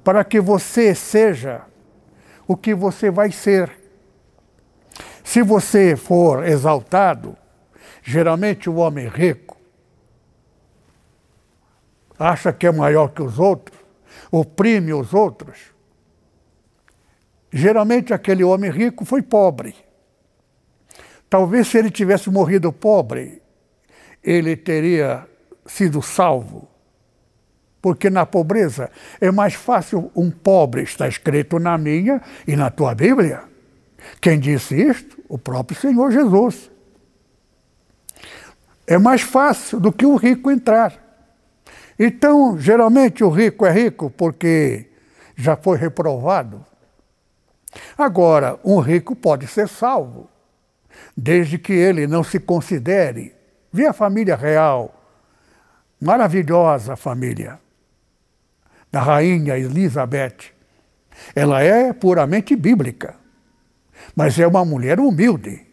para 0.04 0.24
que 0.24 0.40
você 0.40 0.96
seja 0.96 1.62
o 2.48 2.56
que 2.56 2.74
você 2.74 3.12
vai 3.12 3.32
ser. 3.32 3.81
Se 5.32 5.42
você 5.42 5.96
for 5.96 6.46
exaltado, 6.46 7.38
geralmente 8.04 8.70
o 8.70 8.76
homem 8.76 9.08
rico 9.08 9.56
acha 12.20 12.52
que 12.52 12.68
é 12.68 12.72
maior 12.74 13.08
que 13.14 13.22
os 13.22 13.40
outros, 13.40 13.80
oprime 14.30 14.94
os 14.94 15.14
outros. 15.14 15.58
Geralmente 17.50 18.14
aquele 18.14 18.44
homem 18.44 18.70
rico 18.70 19.06
foi 19.06 19.22
pobre. 19.22 19.74
Talvez 21.30 21.70
se 21.70 21.78
ele 21.78 21.90
tivesse 21.90 22.30
morrido 22.30 22.74
pobre, 22.74 23.42
ele 24.22 24.58
teria 24.58 25.26
sido 25.66 26.02
salvo. 26.02 26.68
Porque 27.82 28.10
na 28.10 28.26
pobreza 28.26 28.92
é 29.22 29.32
mais 29.32 29.54
fácil 29.54 30.12
um 30.14 30.30
pobre, 30.30 30.84
está 30.84 31.08
escrito 31.08 31.58
na 31.58 31.78
minha 31.78 32.22
e 32.46 32.54
na 32.58 32.70
tua 32.70 32.94
Bíblia. 32.94 33.44
Quem 34.20 34.38
disse 34.38 34.76
isto? 34.76 35.21
O 35.32 35.38
próprio 35.38 35.80
Senhor 35.80 36.12
Jesus. 36.12 36.70
É 38.86 38.98
mais 38.98 39.22
fácil 39.22 39.80
do 39.80 39.90
que 39.90 40.06
o 40.06 40.18
rico 40.18 40.52
entrar. 40.52 40.94
Então, 41.98 42.60
geralmente 42.60 43.24
o 43.24 43.30
rico 43.30 43.66
é 43.66 43.72
rico 43.72 44.10
porque 44.10 44.92
já 45.34 45.56
foi 45.56 45.78
reprovado. 45.78 46.66
Agora, 47.98 48.60
um 48.62 48.80
rico 48.82 49.16
pode 49.16 49.48
ser 49.48 49.70
salvo, 49.70 50.30
desde 51.16 51.58
que 51.58 51.72
ele 51.72 52.08
não 52.08 52.26
se 52.26 52.38
considere. 52.38 53.34
Vê 53.72 53.88
a 53.88 53.94
família 53.94 54.36
real, 54.36 54.94
maravilhosa 55.98 56.98
família 56.98 57.58
da 58.92 59.00
rainha 59.00 59.58
Elizabeth. 59.58 60.52
Ela 61.34 61.64
é 61.64 61.94
puramente 61.94 62.54
bíblica, 62.54 63.21
mas 64.16 64.38
é 64.40 64.46
uma 64.46 64.64
mulher 64.66 65.00
humilde. 65.00 65.66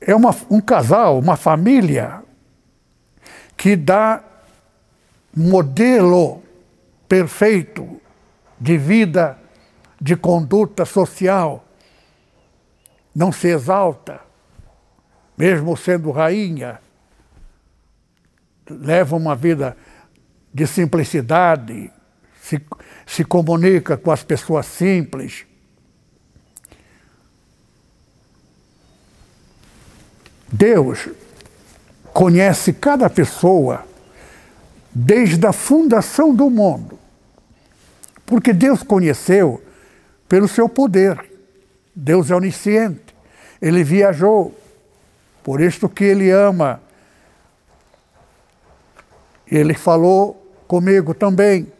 É 0.00 0.14
uma, 0.14 0.34
um 0.50 0.60
casal, 0.60 1.18
uma 1.18 1.36
família 1.36 2.22
que 3.56 3.76
dá 3.76 4.22
modelo 5.34 6.42
perfeito 7.08 8.00
de 8.60 8.76
vida, 8.76 9.38
de 10.00 10.16
conduta 10.16 10.84
social. 10.84 11.64
Não 13.14 13.32
se 13.32 13.48
exalta, 13.48 14.20
mesmo 15.36 15.76
sendo 15.76 16.10
rainha, 16.10 16.80
leva 18.68 19.16
uma 19.16 19.34
vida 19.34 19.76
de 20.52 20.66
simplicidade, 20.66 21.90
se, 22.40 22.60
se 23.06 23.24
comunica 23.24 23.96
com 23.96 24.10
as 24.10 24.22
pessoas 24.22 24.66
simples. 24.66 25.46
Deus 30.54 31.08
conhece 32.12 32.72
cada 32.72 33.10
pessoa 33.10 33.84
desde 34.94 35.44
a 35.44 35.52
fundação 35.52 36.32
do 36.32 36.48
mundo. 36.48 36.96
Porque 38.24 38.52
Deus 38.52 38.84
conheceu 38.84 39.60
pelo 40.28 40.46
seu 40.46 40.68
poder. 40.68 41.18
Deus 41.94 42.30
é 42.30 42.36
onisciente. 42.36 43.02
Ele 43.60 43.82
viajou 43.82 44.54
Por 45.42 45.60
isso 45.60 45.88
que 45.90 46.04
ele 46.04 46.30
ama. 46.30 46.80
Ele 49.46 49.74
falou 49.74 50.34
comigo 50.66 51.12
também. 51.12 51.70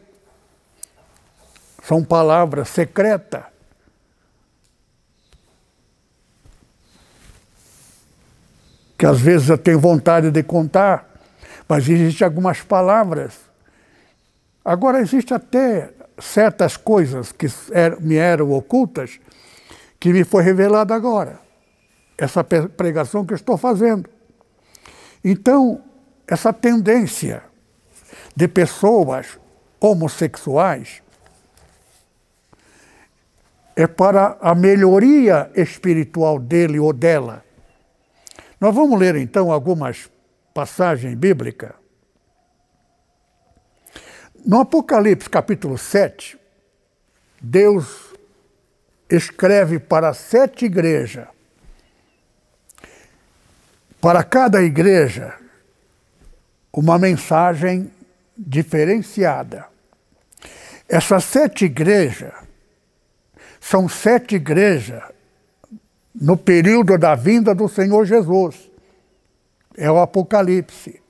São 1.82 2.04
palavras 2.04 2.68
secretas. 2.68 3.53
Que 9.04 9.08
às 9.08 9.20
vezes 9.20 9.50
eu 9.50 9.58
tenho 9.58 9.78
vontade 9.78 10.30
de 10.30 10.42
contar, 10.42 11.06
mas 11.68 11.86
existem 11.86 12.24
algumas 12.24 12.62
palavras. 12.62 13.34
Agora, 14.64 14.98
existe 14.98 15.34
até 15.34 15.90
certas 16.18 16.78
coisas 16.78 17.30
que 17.30 17.46
er, 17.70 18.00
me 18.00 18.14
eram 18.14 18.50
ocultas 18.52 19.20
que 20.00 20.10
me 20.10 20.24
foi 20.24 20.42
revelada 20.42 20.94
agora. 20.94 21.38
Essa 22.16 22.42
pregação 22.42 23.26
que 23.26 23.34
eu 23.34 23.36
estou 23.36 23.58
fazendo. 23.58 24.08
Então, 25.22 25.82
essa 26.26 26.50
tendência 26.50 27.42
de 28.34 28.48
pessoas 28.48 29.38
homossexuais 29.78 31.02
é 33.76 33.86
para 33.86 34.38
a 34.40 34.54
melhoria 34.54 35.50
espiritual 35.54 36.38
dele 36.38 36.78
ou 36.78 36.90
dela. 36.90 37.44
Nós 38.64 38.74
vamos 38.74 38.98
ler 38.98 39.14
então 39.16 39.52
algumas 39.52 40.10
passagens 40.54 41.14
bíblicas. 41.14 41.72
No 44.42 44.58
Apocalipse 44.60 45.28
capítulo 45.28 45.76
7, 45.76 46.40
Deus 47.42 48.14
escreve 49.10 49.78
para 49.78 50.14
sete 50.14 50.64
igrejas. 50.64 51.28
Para 54.00 54.24
cada 54.24 54.62
igreja, 54.62 55.34
uma 56.72 56.98
mensagem 56.98 57.92
diferenciada. 58.34 59.66
Essas 60.88 61.24
sete 61.24 61.66
igrejas 61.66 62.32
são 63.60 63.90
sete 63.90 64.36
igrejas 64.36 65.02
no 66.14 66.36
período 66.36 66.96
da 66.96 67.14
vinda 67.14 67.54
do 67.54 67.68
Senhor 67.68 68.04
Jesus. 68.04 68.70
É 69.76 69.90
o 69.90 69.98
Apocalipse. 69.98 71.02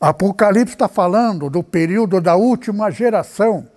Apocalipse 0.00 0.74
está 0.74 0.88
falando 0.88 1.48
do 1.48 1.62
período 1.62 2.20
da 2.20 2.34
última 2.34 2.90
geração. 2.90 3.68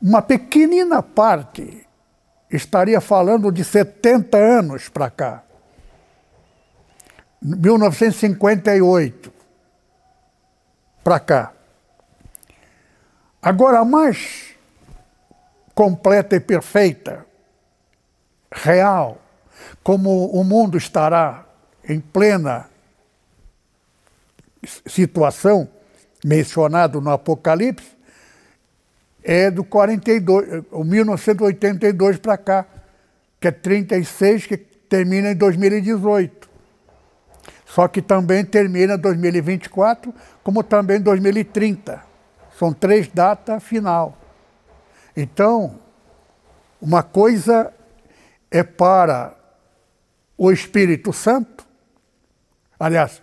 Uma 0.00 0.22
pequenina 0.22 1.02
parte 1.02 1.84
estaria 2.48 3.00
falando 3.00 3.50
de 3.50 3.64
70 3.64 4.36
anos 4.36 4.88
para 4.88 5.10
cá. 5.10 5.42
1958 7.42 9.32
para 11.02 11.20
cá. 11.20 11.52
Agora, 13.40 13.80
a 13.80 13.84
mais 13.84 14.54
completa 15.74 16.36
e 16.36 16.40
perfeita, 16.40 17.24
real, 18.52 19.20
como 19.82 20.26
o 20.26 20.42
mundo 20.44 20.76
estará 20.78 21.44
em 21.88 22.00
plena 22.00 22.68
situação 24.86 25.68
mencionado 26.24 27.00
no 27.00 27.10
Apocalipse, 27.10 27.96
é 29.22 29.50
do 29.50 29.62
42, 29.62 30.64
o 30.70 30.84
1982 30.84 32.18
para 32.18 32.38
cá, 32.38 32.66
que 33.40 33.48
é 33.48 33.50
36, 33.50 34.46
que 34.46 34.56
termina 34.56 35.30
em 35.32 35.36
2018. 35.36 36.48
Só 37.66 37.86
que 37.86 38.00
também 38.00 38.44
termina 38.44 38.94
em 38.94 38.98
2024, 38.98 40.14
como 40.42 40.62
também 40.62 41.00
2030. 41.00 42.02
São 42.58 42.72
três 42.72 43.08
datas 43.08 43.62
final. 43.62 44.16
Então, 45.16 45.78
uma 46.80 47.02
coisa 47.02 47.72
é 48.50 48.62
para 48.62 49.36
o 50.36 50.50
Espírito 50.50 51.12
Santo, 51.12 51.66
aliás, 52.78 53.22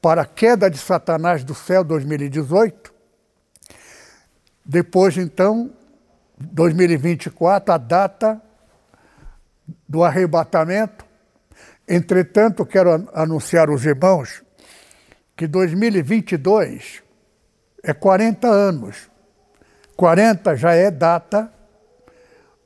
para 0.00 0.22
a 0.22 0.26
queda 0.26 0.70
de 0.70 0.78
Satanás 0.78 1.44
do 1.44 1.54
céu 1.54 1.84
2018. 1.84 2.92
Depois, 4.64 5.16
então, 5.16 5.70
2024, 6.38 7.74
a 7.74 7.78
data 7.78 8.40
do 9.88 10.04
arrebatamento. 10.04 11.04
Entretanto, 11.88 12.64
quero 12.64 13.08
anunciar 13.12 13.68
aos 13.68 13.84
irmãos 13.84 14.42
que 15.36 15.46
2022 15.46 17.02
é 17.82 17.92
40 17.92 18.46
anos 18.46 19.10
40 20.00 20.56
já 20.56 20.72
é 20.72 20.90
data 20.90 21.52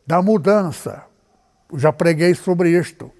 da 0.07 0.23
mudança. 0.23 1.04
Já 1.79 1.93
preguei 1.93 2.35
sobre 2.35 2.70
isto, 2.70 3.11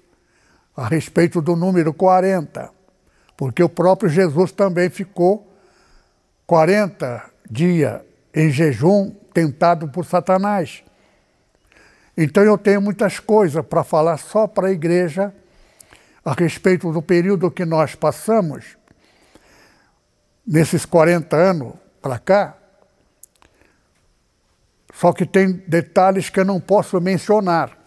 a 0.75 0.87
respeito 0.87 1.41
do 1.41 1.55
número 1.55 1.93
40, 1.93 2.69
porque 3.37 3.63
o 3.63 3.69
próprio 3.69 4.09
Jesus 4.09 4.51
também 4.51 4.89
ficou 4.89 5.51
40 6.45 7.23
dias 7.49 8.01
em 8.33 8.49
jejum, 8.49 9.11
tentado 9.33 9.87
por 9.87 10.05
Satanás. 10.05 10.83
Então 12.17 12.43
eu 12.43 12.57
tenho 12.57 12.81
muitas 12.81 13.19
coisas 13.19 13.65
para 13.65 13.83
falar 13.83 14.17
só 14.17 14.47
para 14.47 14.67
a 14.67 14.71
igreja 14.71 15.33
a 16.23 16.33
respeito 16.33 16.91
do 16.91 17.01
período 17.01 17.51
que 17.51 17.65
nós 17.65 17.93
passamos, 17.93 18.77
nesses 20.45 20.85
40 20.85 21.35
anos 21.35 21.73
para 22.01 22.17
cá, 22.19 22.57
só 24.93 25.11
que 25.11 25.25
tem 25.25 25.51
detalhes 25.67 26.29
que 26.29 26.39
eu 26.39 26.45
não 26.45 26.59
posso 26.59 26.99
mencionar. 27.01 27.84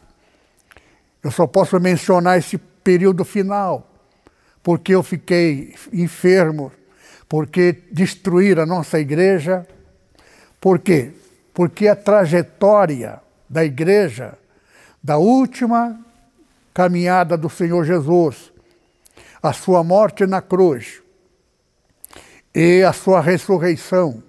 Eu 1.29 1.33
só 1.33 1.47
posso 1.47 1.79
mencionar 1.79 2.39
esse 2.39 2.57
período 2.57 3.23
final, 3.23 3.87
porque 4.63 4.95
eu 4.95 5.03
fiquei 5.03 5.75
enfermo, 5.93 6.73
porque 7.29 7.83
destruíram 7.93 8.63
a 8.63 8.67
nossa 8.67 8.99
igreja. 8.99 9.69
Por 10.59 10.79
quê? 10.79 11.13
Porque 11.53 11.87
a 11.87 11.95
trajetória 11.95 13.21
da 13.47 13.63
igreja, 13.63 14.39
da 15.03 15.19
última 15.19 16.03
caminhada 16.73 17.37
do 17.37 17.51
Senhor 17.51 17.85
Jesus, 17.85 18.51
a 19.43 19.53
sua 19.53 19.85
morte 19.85 20.25
na 20.25 20.41
cruz 20.41 21.03
e 22.55 22.83
a 22.83 22.95
sua 22.95 23.21
ressurreição, 23.21 24.23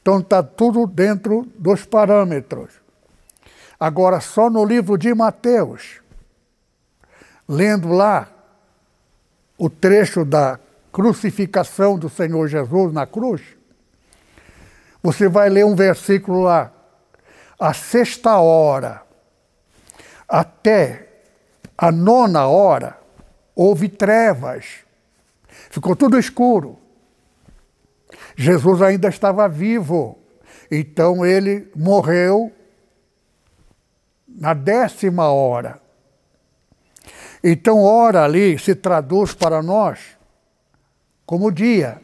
então 0.00 0.18
está 0.18 0.42
tudo 0.42 0.84
dentro 0.84 1.46
dos 1.56 1.84
parâmetros. 1.84 2.81
Agora, 3.82 4.20
só 4.20 4.48
no 4.48 4.64
livro 4.64 4.96
de 4.96 5.12
Mateus, 5.12 6.00
lendo 7.48 7.88
lá 7.88 8.28
o 9.58 9.68
trecho 9.68 10.24
da 10.24 10.56
crucificação 10.92 11.98
do 11.98 12.08
Senhor 12.08 12.46
Jesus 12.46 12.92
na 12.92 13.08
cruz, 13.08 13.42
você 15.02 15.28
vai 15.28 15.48
ler 15.48 15.64
um 15.64 15.74
versículo 15.74 16.42
lá. 16.42 16.70
A 17.58 17.74
sexta 17.74 18.36
hora 18.36 19.02
até 20.28 21.08
a 21.76 21.90
nona 21.90 22.46
hora 22.46 22.96
houve 23.52 23.88
trevas, 23.88 24.76
ficou 25.70 25.96
tudo 25.96 26.20
escuro. 26.20 26.78
Jesus 28.36 28.80
ainda 28.80 29.08
estava 29.08 29.48
vivo. 29.48 30.16
Então 30.70 31.26
ele 31.26 31.68
morreu 31.74 32.52
na 34.38 34.54
décima 34.54 35.30
hora. 35.30 35.80
Então, 37.42 37.82
hora 37.82 38.24
ali 38.24 38.58
se 38.58 38.74
traduz 38.74 39.34
para 39.34 39.62
nós 39.62 39.98
como 41.26 41.50
dia, 41.50 42.00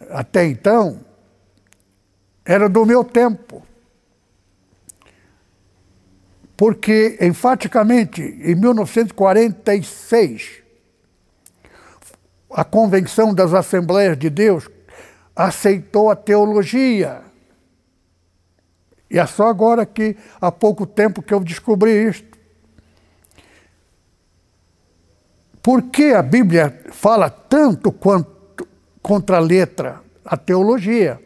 até 0.10 0.46
então 0.46 1.06
eram 2.46 2.70
do 2.70 2.86
meu 2.86 3.04
tempo. 3.04 3.62
Porque, 6.58 7.18
enfaticamente, 7.22 8.22
em 8.22 8.56
1946, 8.56 10.64
a 12.52 12.64
Convenção 12.66 13.34
das 13.34 13.54
Assembleias 13.54 14.18
de 14.18 14.30
Deus 14.30 14.70
aceitou 15.36 16.10
a 16.10 16.16
teologia. 16.16 17.22
E 19.10 19.18
é 19.18 19.26
só 19.26 19.48
agora 19.48 19.86
que, 19.86 20.16
há 20.40 20.52
pouco 20.52 20.86
tempo, 20.86 21.22
que 21.22 21.34
eu 21.34 21.40
descobri 21.40 22.08
isto. 22.08 22.38
Por 25.62 25.84
que 25.84 26.14
a 26.14 26.22
Bíblia 26.22 26.84
fala 26.92 27.30
tanto 27.30 27.92
quanto 27.92 28.68
contra 29.02 29.38
a 29.38 29.42
letra, 29.42 30.02
a 30.24 30.38
teologia? 30.38 31.22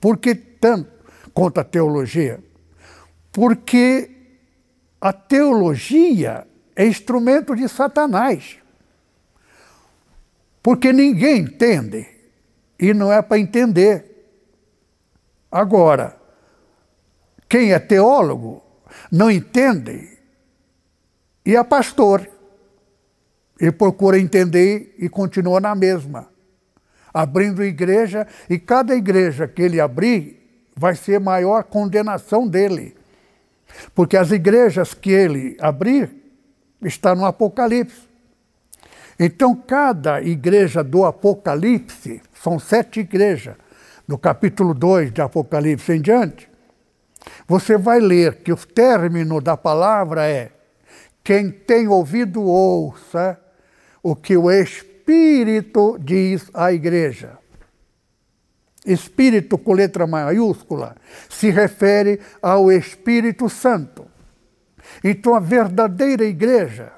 Por 0.00 0.18
que 0.18 0.34
tanto 0.34 0.90
contra 1.32 1.62
a 1.62 1.64
teologia? 1.64 2.38
Porque 3.32 4.10
a 5.00 5.12
teologia 5.12 6.46
é 6.76 6.86
instrumento 6.86 7.56
de 7.56 7.68
Satanás. 7.68 8.58
Porque 10.62 10.92
ninguém 10.92 11.40
entende 11.40 12.06
e 12.78 12.94
não 12.94 13.12
é 13.12 13.20
para 13.20 13.38
entender. 13.38 14.28
Agora, 15.50 16.21
quem 17.52 17.74
é 17.74 17.78
teólogo 17.78 18.62
não 19.10 19.30
entende 19.30 20.08
e 21.44 21.54
é 21.54 21.62
pastor. 21.62 22.26
Ele 23.60 23.72
procura 23.72 24.18
entender 24.18 24.94
e 24.98 25.06
continua 25.06 25.60
na 25.60 25.74
mesma, 25.74 26.30
abrindo 27.12 27.62
igreja, 27.62 28.26
e 28.48 28.58
cada 28.58 28.96
igreja 28.96 29.46
que 29.46 29.60
ele 29.60 29.82
abrir 29.82 30.70
vai 30.74 30.94
ser 30.94 31.20
maior 31.20 31.64
condenação 31.64 32.48
dele. 32.48 32.96
Porque 33.94 34.16
as 34.16 34.30
igrejas 34.30 34.94
que 34.94 35.10
ele 35.10 35.54
abrir 35.60 36.10
está 36.80 37.14
no 37.14 37.26
Apocalipse. 37.26 38.08
Então, 39.20 39.54
cada 39.54 40.22
igreja 40.22 40.82
do 40.82 41.04
Apocalipse, 41.04 42.22
são 42.32 42.58
sete 42.58 43.00
igrejas, 43.00 43.56
no 44.08 44.16
capítulo 44.16 44.72
2 44.72 45.12
de 45.12 45.20
Apocalipse 45.20 45.92
em 45.92 46.00
diante, 46.00 46.50
você 47.46 47.76
vai 47.76 48.00
ler 48.00 48.36
que 48.36 48.52
o 48.52 48.56
término 48.56 49.40
da 49.40 49.56
palavra 49.56 50.26
é: 50.26 50.52
quem 51.22 51.50
tem 51.50 51.88
ouvido, 51.88 52.42
ouça 52.42 53.38
o 54.02 54.16
que 54.16 54.36
o 54.36 54.50
Espírito 54.50 55.98
diz 56.00 56.50
à 56.52 56.72
igreja. 56.72 57.38
Espírito 58.84 59.56
com 59.56 59.74
letra 59.74 60.06
maiúscula 60.06 60.96
se 61.28 61.50
refere 61.50 62.20
ao 62.40 62.70
Espírito 62.72 63.48
Santo. 63.48 64.06
Então 65.04 65.34
a 65.34 65.40
verdadeira 65.40 66.24
igreja, 66.24 66.92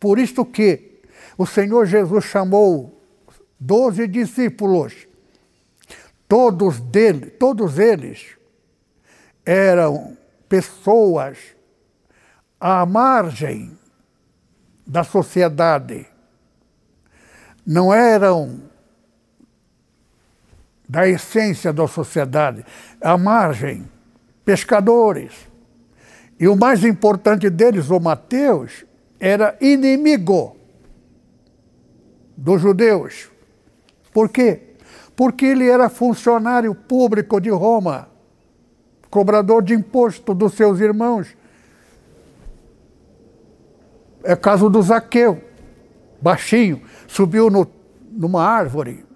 por 0.00 0.18
isto 0.18 0.44
que 0.44 1.02
o 1.36 1.44
Senhor 1.44 1.84
Jesus 1.84 2.24
chamou 2.24 3.02
doze 3.60 4.06
discípulos, 4.06 5.06
todos 6.26 6.80
dele, 6.80 7.26
todos 7.26 7.78
eles 7.78 8.36
eram 9.44 10.16
pessoas 10.48 11.38
à 12.60 12.84
margem 12.86 13.76
da 14.86 15.02
sociedade 15.04 16.06
não 17.66 17.92
eram 17.92 18.60
da 20.88 21.08
essência 21.08 21.72
da 21.72 21.88
sociedade, 21.88 22.64
à 23.00 23.16
margem, 23.16 23.88
pescadores. 24.44 25.32
E 26.38 26.46
o 26.46 26.56
mais 26.56 26.84
importante 26.84 27.48
deles, 27.48 27.88
o 27.90 27.98
Mateus, 27.98 28.84
era 29.18 29.56
inimigo 29.60 30.56
dos 32.36 32.60
judeus. 32.60 33.30
Por 34.12 34.28
quê? 34.28 34.74
Porque 35.16 35.46
ele 35.46 35.68
era 35.68 35.88
funcionário 35.88 36.74
público 36.74 37.40
de 37.40 37.50
Roma, 37.50 38.08
cobrador 39.14 39.62
de 39.62 39.72
imposto 39.72 40.34
dos 40.34 40.54
seus 40.54 40.80
irmãos. 40.80 41.36
É 44.24 44.34
caso 44.34 44.68
do 44.68 44.82
Zaqueu, 44.82 45.40
baixinho 46.20 46.82
subiu 47.06 47.48
no, 47.48 47.64
numa 48.10 48.42
árvore 48.42 49.06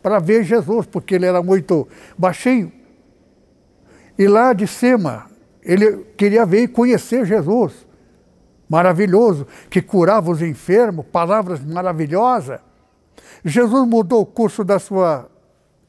para 0.00 0.20
ver 0.20 0.44
Jesus, 0.44 0.86
porque 0.86 1.16
ele 1.16 1.26
era 1.26 1.42
muito 1.42 1.88
baixinho. 2.16 2.70
E 4.16 4.28
lá 4.28 4.52
de 4.52 4.68
cima, 4.68 5.26
ele 5.60 6.04
queria 6.16 6.46
ver 6.46 6.62
e 6.62 6.68
conhecer 6.68 7.26
Jesus. 7.26 7.84
Maravilhoso, 8.68 9.44
que 9.68 9.82
curava 9.82 10.30
os 10.30 10.40
enfermos, 10.40 11.04
palavras 11.06 11.64
maravilhosas. 11.64 12.60
Jesus 13.44 13.88
mudou 13.88 14.20
o 14.20 14.26
curso 14.26 14.62
da 14.62 14.78
sua 14.78 15.28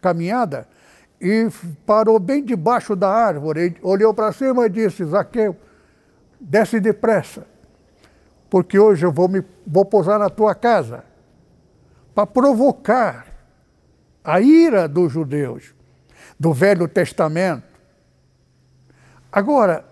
caminhada 0.02 0.68
e 1.22 1.48
parou 1.86 2.20
bem 2.20 2.44
debaixo 2.44 2.96
da 2.96 3.10
árvore, 3.10 3.78
olhou 3.82 4.14
para 4.14 4.32
cima 4.32 4.66
e 4.66 4.70
disse: 4.70 5.04
Zaqueu, 5.04 5.56
desce 6.40 6.80
depressa, 6.80 7.46
porque 8.50 8.80
hoje 8.80 9.06
eu 9.06 9.12
vou, 9.12 9.28
me, 9.28 9.44
vou 9.66 9.86
pousar 9.86 10.18
na 10.18 10.30
tua 10.30 10.56
casa 10.56 11.04
para 12.16 12.26
provocar 12.26 13.28
a 14.24 14.40
ira 14.40 14.88
dos 14.88 15.12
judeus 15.12 15.74
do 16.40 16.54
Velho 16.54 16.88
Testamento. 16.88 17.64
Agora, 19.32 19.86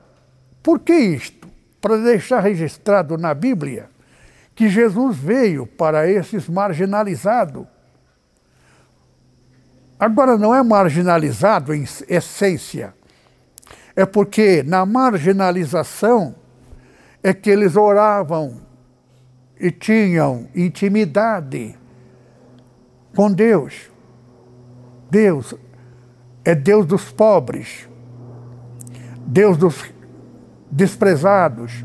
por 0.63 0.79
que 0.79 0.93
isto? 0.93 1.47
Para 1.79 1.97
deixar 1.97 2.39
registrado 2.39 3.17
na 3.17 3.33
Bíblia 3.33 3.89
que 4.55 4.67
Jesus 4.67 5.15
veio 5.15 5.67
para 5.67 6.09
esses 6.09 6.49
marginalizados. 6.49 7.67
Agora, 9.99 10.37
não 10.37 10.53
é 10.53 10.61
marginalizado 10.61 11.73
em 11.73 11.85
essência, 12.07 12.93
é 13.95 14.05
porque 14.05 14.61
na 14.63 14.85
marginalização 14.85 16.35
é 17.23 17.33
que 17.33 17.49
eles 17.49 17.75
oravam 17.75 18.61
e 19.59 19.71
tinham 19.71 20.47
intimidade 20.55 21.75
com 23.15 23.31
Deus. 23.31 23.89
Deus 25.09 25.55
é 26.45 26.53
Deus 26.53 26.85
dos 26.85 27.11
pobres, 27.11 27.89
Deus 29.25 29.57
dos 29.57 29.91
desprezados, 30.69 31.83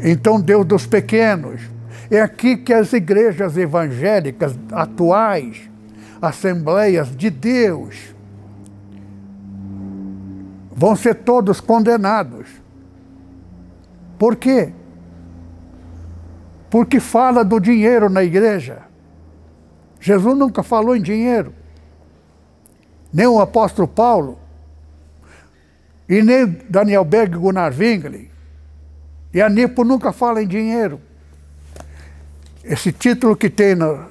então 0.00 0.40
Deus 0.40 0.64
dos 0.64 0.86
pequenos. 0.86 1.60
É 2.10 2.20
aqui 2.20 2.56
que 2.56 2.72
as 2.72 2.92
igrejas 2.92 3.56
evangélicas 3.56 4.58
atuais, 4.72 5.68
assembleias 6.20 7.14
de 7.16 7.30
Deus, 7.30 8.14
vão 10.70 10.94
ser 10.94 11.16
todos 11.16 11.60
condenados. 11.60 12.48
Por 14.18 14.36
quê? 14.36 14.72
Porque 16.70 17.00
fala 17.00 17.44
do 17.44 17.58
dinheiro 17.60 18.08
na 18.08 18.22
igreja. 18.22 18.82
Jesus 20.00 20.36
nunca 20.36 20.62
falou 20.62 20.94
em 20.94 21.02
dinheiro. 21.02 21.54
Nem 23.12 23.26
o 23.26 23.40
apóstolo 23.40 23.88
Paulo, 23.88 24.38
e 26.08 26.22
nem 26.22 26.46
Daniel 26.68 27.04
Berg 27.04 27.34
e 27.34 27.38
Gunnar. 27.38 27.72
E 29.32 29.42
a 29.42 29.48
Nipo 29.48 29.84
nunca 29.84 30.12
fala 30.12 30.42
em 30.42 30.46
dinheiro. 30.46 31.00
Esse 32.64 32.92
título 32.92 33.36
que 33.36 33.50
tem 33.50 33.74
no, 33.74 34.06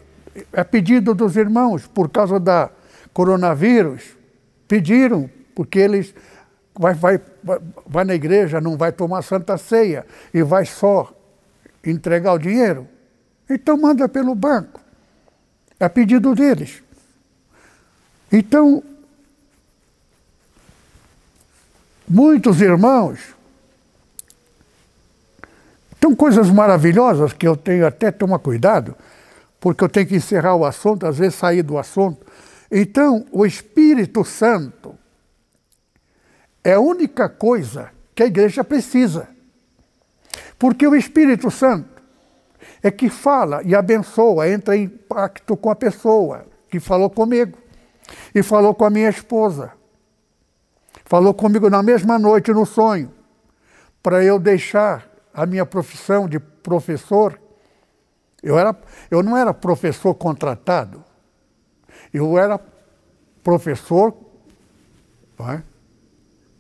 é 0.52 0.64
pedido 0.64 1.14
dos 1.14 1.36
irmãos 1.36 1.88
por 1.88 2.10
causa 2.10 2.40
da 2.40 2.70
coronavírus. 3.14 4.16
Pediram, 4.68 5.30
porque 5.56 5.80
eles 5.80 6.14
vai, 6.78 6.94
vai, 6.94 7.20
vai 7.86 8.06
na 8.06 8.14
igreja, 8.14 8.62
não 8.62 8.78
vai 8.78 8.92
tomar 8.92 9.22
santa 9.22 9.58
ceia 9.58 10.06
e 10.34 10.44
vai 10.44 10.66
só 10.66 11.14
entregar 11.86 12.34
o 12.34 12.40
dinheiro. 12.40 12.88
Então 13.50 13.78
manda 13.78 14.08
pelo 14.10 14.36
banco 14.36 14.80
a 15.80 15.90
pedido 15.90 16.34
deles. 16.36 16.84
Então, 18.32 18.84
muitos 22.08 22.62
irmãos, 22.62 23.20
são 26.02 26.16
coisas 26.16 26.50
maravilhosas 26.50 27.34
que 27.34 27.48
eu 27.48 27.56
tenho 27.56 27.86
até 27.86 28.12
tomar 28.12 28.40
cuidado, 28.40 28.96
porque 29.60 29.84
eu 29.84 29.90
tenho 29.90 30.08
que 30.08 30.16
encerrar 30.16 30.56
o 30.56 30.66
assunto, 30.66 31.06
às 31.06 31.18
vezes 31.18 31.36
sair 31.36 31.64
do 31.64 31.78
assunto. 31.78 32.26
Então, 32.72 33.26
o 33.32 33.46
Espírito 33.46 34.24
Santo 34.24 34.96
é 36.64 36.74
a 36.74 36.80
única 36.80 37.30
coisa 37.30 37.92
que 38.14 38.24
a 38.24 38.28
igreja 38.28 38.64
precisa. 38.64 39.28
Porque 40.60 40.88
o 40.88 40.96
Espírito 40.96 41.50
Santo 41.50 42.02
é 42.82 42.92
que 42.92 43.10
fala 43.10 43.62
e 43.64 43.76
abençoa, 43.76 44.50
entra 44.50 44.76
em 44.76 44.88
pacto 44.88 45.56
com 45.56 45.70
a 45.70 45.76
pessoa 45.76 46.46
que 46.70 46.80
falou 46.80 47.10
comigo 47.10 47.58
e 48.34 48.44
falou 48.44 48.74
com 48.74 48.86
a 48.86 48.90
minha 48.90 49.10
esposa. 49.10 49.72
Falou 51.06 51.34
comigo 51.34 51.70
na 51.70 51.82
mesma 51.82 52.20
noite 52.20 52.52
no 52.52 52.66
sonho, 52.66 53.12
para 54.04 54.24
eu 54.24 54.38
deixar 54.38 55.10
a 55.34 55.46
minha 55.46 55.66
profissão 55.66 56.28
de 56.28 56.40
professor. 56.40 57.40
Eu, 58.42 58.58
era, 58.58 58.76
eu 59.10 59.24
não 59.24 59.36
era 59.36 59.54
professor 59.54 60.14
contratado, 60.14 61.04
eu 62.14 62.38
era 62.38 62.60
professor 63.44 64.16
é, 65.40 65.62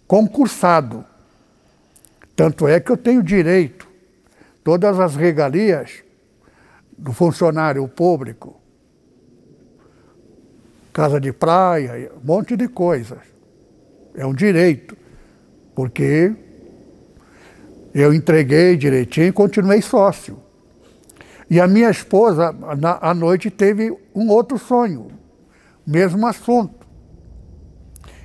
concursado. 0.07 1.05
Tanto 2.35 2.67
é 2.67 2.79
que 2.79 2.91
eu 2.91 2.97
tenho 2.97 3.23
direito, 3.23 3.87
todas 4.63 4.99
as 4.99 5.15
regalias 5.15 6.03
do 6.97 7.13
funcionário 7.13 7.87
público, 7.87 8.59
casa 10.91 11.19
de 11.19 11.31
praia, 11.31 12.11
um 12.15 12.25
monte 12.25 12.57
de 12.57 12.67
coisas. 12.67 13.19
É 14.15 14.25
um 14.25 14.33
direito, 14.33 14.97
porque 15.75 16.33
eu 17.93 18.13
entreguei 18.13 18.75
direitinho 18.75 19.27
e 19.27 19.31
continuei 19.31 19.81
sócio. 19.81 20.46
E 21.49 21.61
a 21.61 21.67
minha 21.67 21.89
esposa, 21.89 22.51
na, 22.77 22.97
à 23.01 23.13
noite, 23.13 23.49
teve 23.49 23.95
um 24.13 24.29
outro 24.29 24.57
sonho, 24.57 25.07
mesmo 25.85 26.25
assunto. 26.27 26.85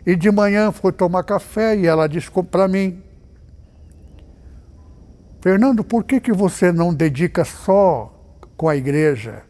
E 0.04 0.16
de 0.16 0.30
manhã 0.30 0.72
foi 0.72 0.90
tomar 0.92 1.22
café 1.22 1.76
e 1.76 1.86
ela 1.86 2.08
disse 2.08 2.28
para 2.50 2.66
mim, 2.66 3.00
Fernando, 5.40 5.84
por 5.84 6.04
que, 6.04 6.20
que 6.20 6.32
você 6.32 6.72
não 6.72 6.92
dedica 6.92 7.44
só 7.44 8.12
com 8.56 8.68
a 8.68 8.76
igreja? 8.76 9.42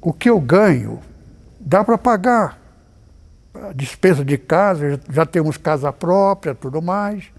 O 0.00 0.12
que 0.12 0.28
eu 0.28 0.40
ganho 0.40 1.00
dá 1.58 1.84
para 1.84 1.98
pagar 1.98 2.58
a 3.54 3.72
despesa 3.72 4.24
de 4.24 4.38
casa, 4.38 5.00
já 5.10 5.26
temos 5.26 5.56
casa 5.56 5.92
própria, 5.92 6.54
tudo 6.54 6.80
mais. 6.80 7.30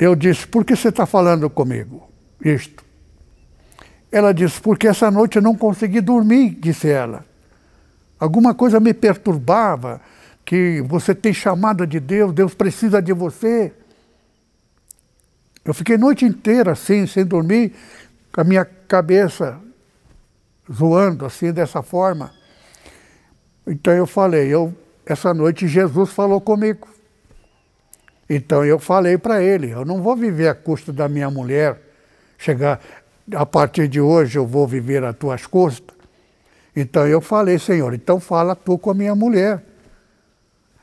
Eu 0.00 0.16
disse, 0.16 0.46
por 0.46 0.64
que 0.64 0.74
você 0.74 0.88
está 0.88 1.04
falando 1.04 1.50
comigo 1.50 2.08
isto? 2.42 2.82
Ela 4.10 4.32
disse, 4.32 4.58
porque 4.58 4.88
essa 4.88 5.10
noite 5.10 5.36
eu 5.36 5.42
não 5.42 5.54
consegui 5.54 6.00
dormir, 6.00 6.56
disse 6.58 6.88
ela. 6.88 7.22
Alguma 8.18 8.54
coisa 8.54 8.80
me 8.80 8.94
perturbava, 8.94 10.00
que 10.42 10.80
você 10.86 11.14
tem 11.14 11.34
chamada 11.34 11.86
de 11.86 12.00
Deus, 12.00 12.32
Deus 12.32 12.54
precisa 12.54 13.02
de 13.02 13.12
você. 13.12 13.74
Eu 15.62 15.74
fiquei 15.74 15.98
noite 15.98 16.24
inteira 16.24 16.72
assim, 16.72 17.06
sem 17.06 17.26
dormir, 17.26 17.74
com 18.32 18.40
a 18.40 18.44
minha 18.44 18.64
cabeça 18.64 19.60
zoando 20.72 21.26
assim, 21.26 21.52
dessa 21.52 21.82
forma. 21.82 22.32
Então 23.66 23.92
eu 23.92 24.06
falei, 24.06 24.48
eu, 24.48 24.74
essa 25.04 25.34
noite 25.34 25.68
Jesus 25.68 26.10
falou 26.10 26.40
comigo. 26.40 26.88
Então 28.32 28.64
eu 28.64 28.78
falei 28.78 29.18
para 29.18 29.42
ele, 29.42 29.72
eu 29.72 29.84
não 29.84 30.00
vou 30.00 30.14
viver 30.14 30.46
a 30.46 30.54
custa 30.54 30.92
da 30.92 31.08
minha 31.08 31.28
mulher, 31.28 31.82
chegar, 32.38 32.80
a 33.34 33.44
partir 33.44 33.88
de 33.88 34.00
hoje 34.00 34.38
eu 34.38 34.46
vou 34.46 34.68
viver 34.68 35.02
a 35.02 35.12
tuas 35.12 35.46
custas. 35.46 35.96
Então 36.76 37.04
eu 37.08 37.20
falei, 37.20 37.58
Senhor, 37.58 37.92
então 37.92 38.20
fala 38.20 38.54
tu 38.54 38.78
com 38.78 38.92
a 38.92 38.94
minha 38.94 39.16
mulher. 39.16 39.64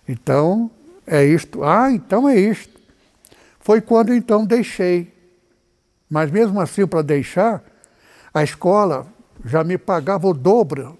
Então, 0.05 0.69
é 1.05 1.23
isto. 1.23 1.63
Ah, 1.63 1.89
então 1.89 2.27
é 2.27 2.37
isto. 2.37 2.77
Foi 3.61 3.79
quando 3.79 4.13
então 4.13 4.45
deixei. 4.45 5.13
Mas 6.09 6.29
mesmo 6.29 6.59
assim, 6.59 6.85
para 6.85 7.01
deixar, 7.01 7.63
a 8.33 8.43
escola 8.43 9.07
já 9.45 9.63
me 9.63 9.77
pagava 9.77 10.27
o 10.27 10.33
dobro 10.33 10.97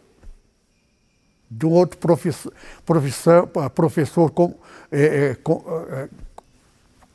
de 1.52 1.66
um 1.66 1.72
outro 1.72 1.98
professor, 1.98 2.54
professor, 2.86 3.48
professor 3.74 4.32
com, 4.32 4.56
é, 4.90 5.36
com 5.44 5.64
é, 5.90 6.10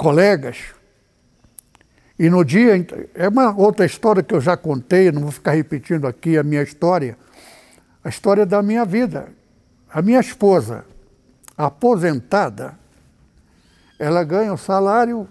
colegas. 0.02 0.58
E 2.18 2.28
no 2.28 2.44
dia, 2.44 2.72
é 3.14 3.28
uma 3.28 3.56
outra 3.56 3.86
história 3.86 4.22
que 4.22 4.34
eu 4.34 4.40
já 4.40 4.56
contei, 4.56 5.12
não 5.12 5.22
vou 5.22 5.30
ficar 5.30 5.52
repetindo 5.52 6.06
aqui 6.08 6.36
a 6.36 6.42
minha 6.42 6.62
história, 6.62 7.16
a 8.02 8.08
história 8.08 8.44
da 8.44 8.60
minha 8.60 8.84
vida. 8.84 9.28
A 9.88 10.02
minha 10.02 10.18
esposa, 10.18 10.84
aposentada, 11.56 12.76
ela 13.98 14.24
ganha 14.24 14.52
o 14.52 14.58
salário 14.58 15.28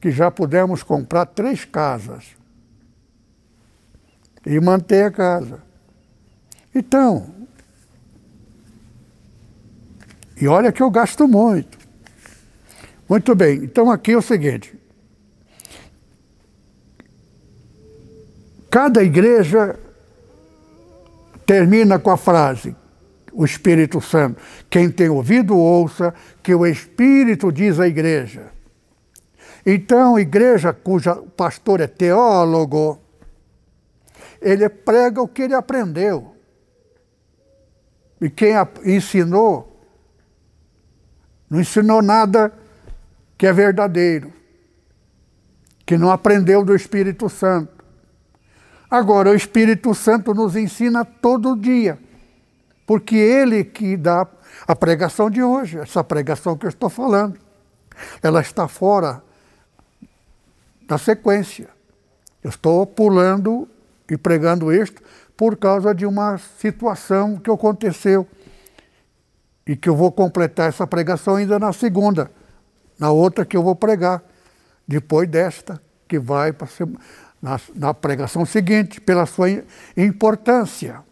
que 0.00 0.10
já 0.10 0.30
pudemos 0.30 0.82
comprar 0.82 1.26
três 1.26 1.64
casas 1.64 2.36
e 4.46 4.60
manter 4.60 5.06
a 5.06 5.10
casa. 5.10 5.62
Então, 6.74 7.34
e 10.40 10.46
olha 10.46 10.70
que 10.70 10.82
eu 10.82 10.90
gasto 10.90 11.26
muito. 11.26 11.79
Muito 13.10 13.34
bem, 13.34 13.64
então 13.64 13.90
aqui 13.90 14.12
é 14.12 14.16
o 14.16 14.22
seguinte. 14.22 14.72
Cada 18.70 19.02
igreja 19.02 19.76
termina 21.44 21.98
com 21.98 22.12
a 22.12 22.16
frase: 22.16 22.76
o 23.32 23.44
Espírito 23.44 24.00
Santo. 24.00 24.40
Quem 24.70 24.88
tem 24.88 25.08
ouvido, 25.08 25.58
ouça 25.58 26.14
que 26.40 26.54
o 26.54 26.64
Espírito 26.64 27.50
diz 27.50 27.80
à 27.80 27.88
igreja. 27.88 28.52
Então, 29.66 30.16
igreja 30.16 30.72
cuja 30.72 31.16
pastor 31.36 31.80
é 31.80 31.88
teólogo, 31.88 32.96
ele 34.40 34.68
prega 34.68 35.20
o 35.20 35.26
que 35.26 35.42
ele 35.42 35.54
aprendeu. 35.54 36.36
E 38.20 38.30
quem 38.30 38.52
ensinou, 38.84 39.84
não 41.50 41.60
ensinou 41.60 42.00
nada 42.00 42.59
que 43.40 43.46
é 43.46 43.54
verdadeiro, 43.54 44.30
que 45.86 45.96
não 45.96 46.10
aprendeu 46.10 46.62
do 46.62 46.76
Espírito 46.76 47.26
Santo. 47.30 47.82
Agora, 48.90 49.30
o 49.30 49.34
Espírito 49.34 49.94
Santo 49.94 50.34
nos 50.34 50.56
ensina 50.56 51.06
todo 51.06 51.56
dia 51.56 51.98
porque 52.86 53.16
ele 53.16 53.64
que 53.64 53.96
dá 53.96 54.26
a 54.68 54.76
pregação 54.76 55.30
de 55.30 55.42
hoje, 55.42 55.78
essa 55.78 56.04
pregação 56.04 56.54
que 56.54 56.66
eu 56.66 56.68
estou 56.68 56.90
falando. 56.90 57.38
Ela 58.22 58.42
está 58.42 58.68
fora 58.68 59.22
da 60.86 60.98
sequência. 60.98 61.70
Eu 62.44 62.50
estou 62.50 62.84
pulando 62.84 63.66
e 64.10 64.18
pregando 64.18 64.70
isto 64.70 65.00
por 65.34 65.56
causa 65.56 65.94
de 65.94 66.04
uma 66.04 66.36
situação 66.36 67.38
que 67.38 67.50
aconteceu 67.50 68.28
e 69.66 69.74
que 69.74 69.88
eu 69.88 69.96
vou 69.96 70.12
completar 70.12 70.68
essa 70.68 70.86
pregação 70.86 71.36
ainda 71.36 71.58
na 71.58 71.72
segunda, 71.72 72.30
na 73.00 73.10
outra 73.10 73.46
que 73.46 73.56
eu 73.56 73.62
vou 73.62 73.74
pregar, 73.74 74.22
depois 74.86 75.26
desta, 75.26 75.80
que 76.06 76.18
vai 76.18 76.52
para 76.52 76.68
na, 77.40 77.58
na 77.74 77.94
pregação 77.94 78.44
seguinte, 78.44 79.00
pela 79.00 79.24
sua 79.24 79.48
importância. 79.96 81.02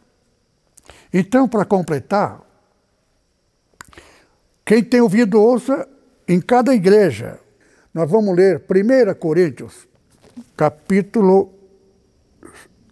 Então, 1.13 1.49
para 1.49 1.65
completar, 1.65 2.43
quem 4.67 4.85
tem 4.85 5.01
ouvido, 5.01 5.41
ouça 5.41 5.89
em 6.29 6.39
cada 6.39 6.75
igreja. 6.75 7.41
Nós 7.95 8.11
vamos 8.11 8.37
ler 8.37 8.63
1 8.69 9.15
Coríntios, 9.15 9.89
capítulo 10.55 11.51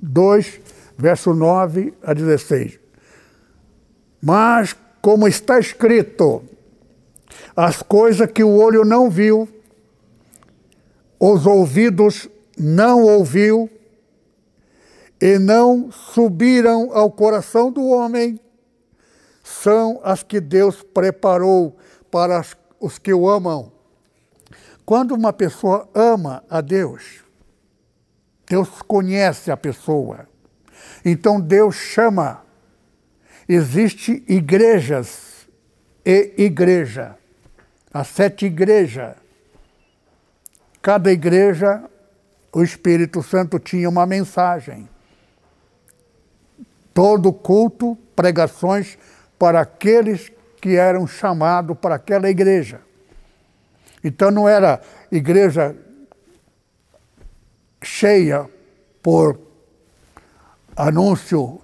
2, 0.00 0.60
verso 0.96 1.34
9 1.34 1.92
a 2.02 2.14
16. 2.14 2.80
Mas, 4.22 4.74
como 5.02 5.28
está 5.28 5.58
escrito, 5.58 6.42
as 7.54 7.82
coisas 7.82 8.30
que 8.30 8.44
o 8.44 8.56
olho 8.56 8.84
não 8.84 9.10
viu, 9.10 9.48
os 11.18 11.46
ouvidos 11.46 12.28
não 12.58 13.02
ouviu, 13.02 13.70
e 15.20 15.38
não 15.38 15.90
subiram 15.90 16.90
ao 16.92 17.10
coração 17.10 17.70
do 17.70 17.86
homem, 17.86 18.38
são 19.42 20.00
as 20.02 20.22
que 20.22 20.40
Deus 20.40 20.82
preparou 20.82 21.76
para 22.10 22.42
os 22.80 22.98
que 22.98 23.12
o 23.12 23.28
amam. 23.28 23.72
Quando 24.84 25.12
uma 25.12 25.32
pessoa 25.32 25.88
ama 25.94 26.44
a 26.50 26.60
Deus, 26.60 27.24
Deus 28.48 28.68
conhece 28.82 29.50
a 29.50 29.56
pessoa. 29.56 30.28
Então 31.04 31.40
Deus 31.40 31.74
chama. 31.74 32.44
Existem 33.48 34.24
igrejas 34.26 35.48
e 36.04 36.34
igreja. 36.36 37.16
As 37.98 38.08
sete 38.08 38.44
igrejas. 38.44 39.14
Cada 40.82 41.10
igreja 41.10 41.82
o 42.52 42.62
Espírito 42.62 43.22
Santo 43.22 43.58
tinha 43.58 43.88
uma 43.88 44.04
mensagem. 44.04 44.86
Todo 46.92 47.32
culto, 47.32 47.96
pregações 48.14 48.98
para 49.38 49.62
aqueles 49.62 50.30
que 50.60 50.76
eram 50.76 51.06
chamados 51.06 51.74
para 51.78 51.94
aquela 51.94 52.28
igreja. 52.28 52.82
Então 54.04 54.30
não 54.30 54.46
era 54.46 54.82
igreja 55.10 55.74
cheia 57.82 58.46
por 59.02 59.40
anúncio 60.76 61.62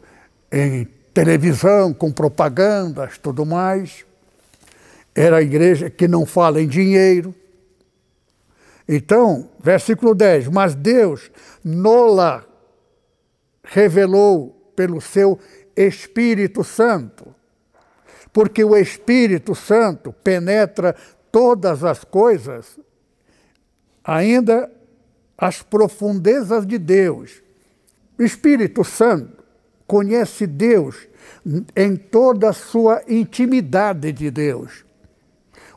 em 0.50 0.86
televisão, 1.12 1.92
com 1.92 2.10
propagandas, 2.10 3.18
tudo 3.18 3.44
mais. 3.44 4.06
Era 5.14 5.38
a 5.38 5.42
igreja 5.42 5.90
que 5.90 6.08
não 6.08 6.24
fala 6.24 6.60
em 6.60 6.66
dinheiro. 6.66 7.34
Então, 8.88 9.50
versículo 9.62 10.14
10: 10.14 10.48
Mas 10.48 10.74
Deus 10.74 11.30
nola 11.64 12.46
revelou 13.62 14.72
pelo 14.74 15.00
seu 15.00 15.38
Espírito 15.76 16.64
Santo, 16.64 17.34
porque 18.32 18.64
o 18.64 18.76
Espírito 18.76 19.54
Santo 19.54 20.12
penetra 20.12 20.94
todas 21.30 21.84
as 21.84 22.04
coisas, 22.04 22.78
ainda 24.04 24.70
as 25.36 25.62
profundezas 25.62 26.66
de 26.66 26.78
Deus. 26.78 27.42
O 28.18 28.22
Espírito 28.22 28.84
Santo 28.84 29.42
conhece 29.86 30.46
Deus 30.46 31.08
em 31.74 31.96
toda 31.96 32.50
a 32.50 32.52
sua 32.52 33.02
intimidade 33.08 34.12
de 34.12 34.30
Deus. 34.30 34.84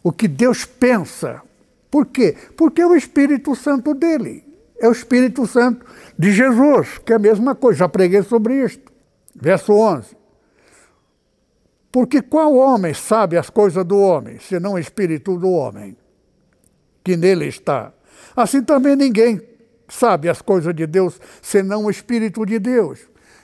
O 0.06 0.12
que 0.12 0.28
Deus 0.28 0.66
pensa. 0.66 1.42
Por 1.90 2.06
quê? 2.06 2.38
Porque 2.56 2.80
é 2.80 2.86
o 2.86 2.96
Espírito 2.96 3.56
Santo 3.56 3.96
dele. 3.96 4.44
É 4.80 4.88
o 4.88 4.92
Espírito 4.92 5.48
Santo 5.48 5.84
de 6.16 6.32
Jesus, 6.32 7.00
que 7.00 7.12
é 7.12 7.16
a 7.16 7.20
mesma 7.20 7.56
coisa. 7.56 7.80
Já 7.80 7.90
preguei 7.90 8.22
sobre 8.22 8.64
isto. 8.64 8.94
Verso 9.36 9.74
11. 9.74 10.16
Porque 11.92 12.22
qual 12.22 12.54
homem 12.54 12.94
sabe 12.94 13.36
as 13.36 13.50
coisas 13.50 13.84
do 13.84 13.98
homem, 13.98 14.38
senão 14.40 14.74
o 14.74 14.78
espírito 14.78 15.40
do 15.40 15.50
homem 15.50 15.98
que 17.04 17.18
nele 17.18 17.48
está? 17.48 17.92
Assim 18.36 18.62
também 18.62 18.96
ninguém 18.96 19.42
sabe 19.90 20.30
as 20.30 20.40
coisas 20.40 20.76
de 20.76 20.86
Deus, 20.86 21.20
senão 21.42 21.86
o 21.86 21.90
espírito 21.90 22.46
de 22.46 22.60
Deus. 22.60 23.00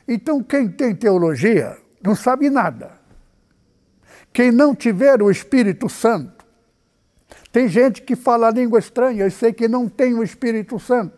Então, 0.08 0.44
quem 0.44 0.70
tem 0.70 0.94
teologia 0.94 1.76
não 2.04 2.14
sabe 2.14 2.52
nada. 2.52 2.92
Quem 4.32 4.52
não 4.52 4.76
tiver 4.76 5.24
o 5.24 5.32
Espírito 5.32 5.90
Santo, 5.90 6.41
tem 7.52 7.68
gente 7.68 8.02
que 8.02 8.16
fala 8.16 8.50
língua 8.50 8.80
estranha, 8.80 9.26
eu 9.26 9.32
sei 9.32 9.52
que 9.52 9.68
não 9.68 9.90
tem 9.90 10.14
o 10.14 10.24
Espírito 10.24 10.80
Santo, 10.80 11.18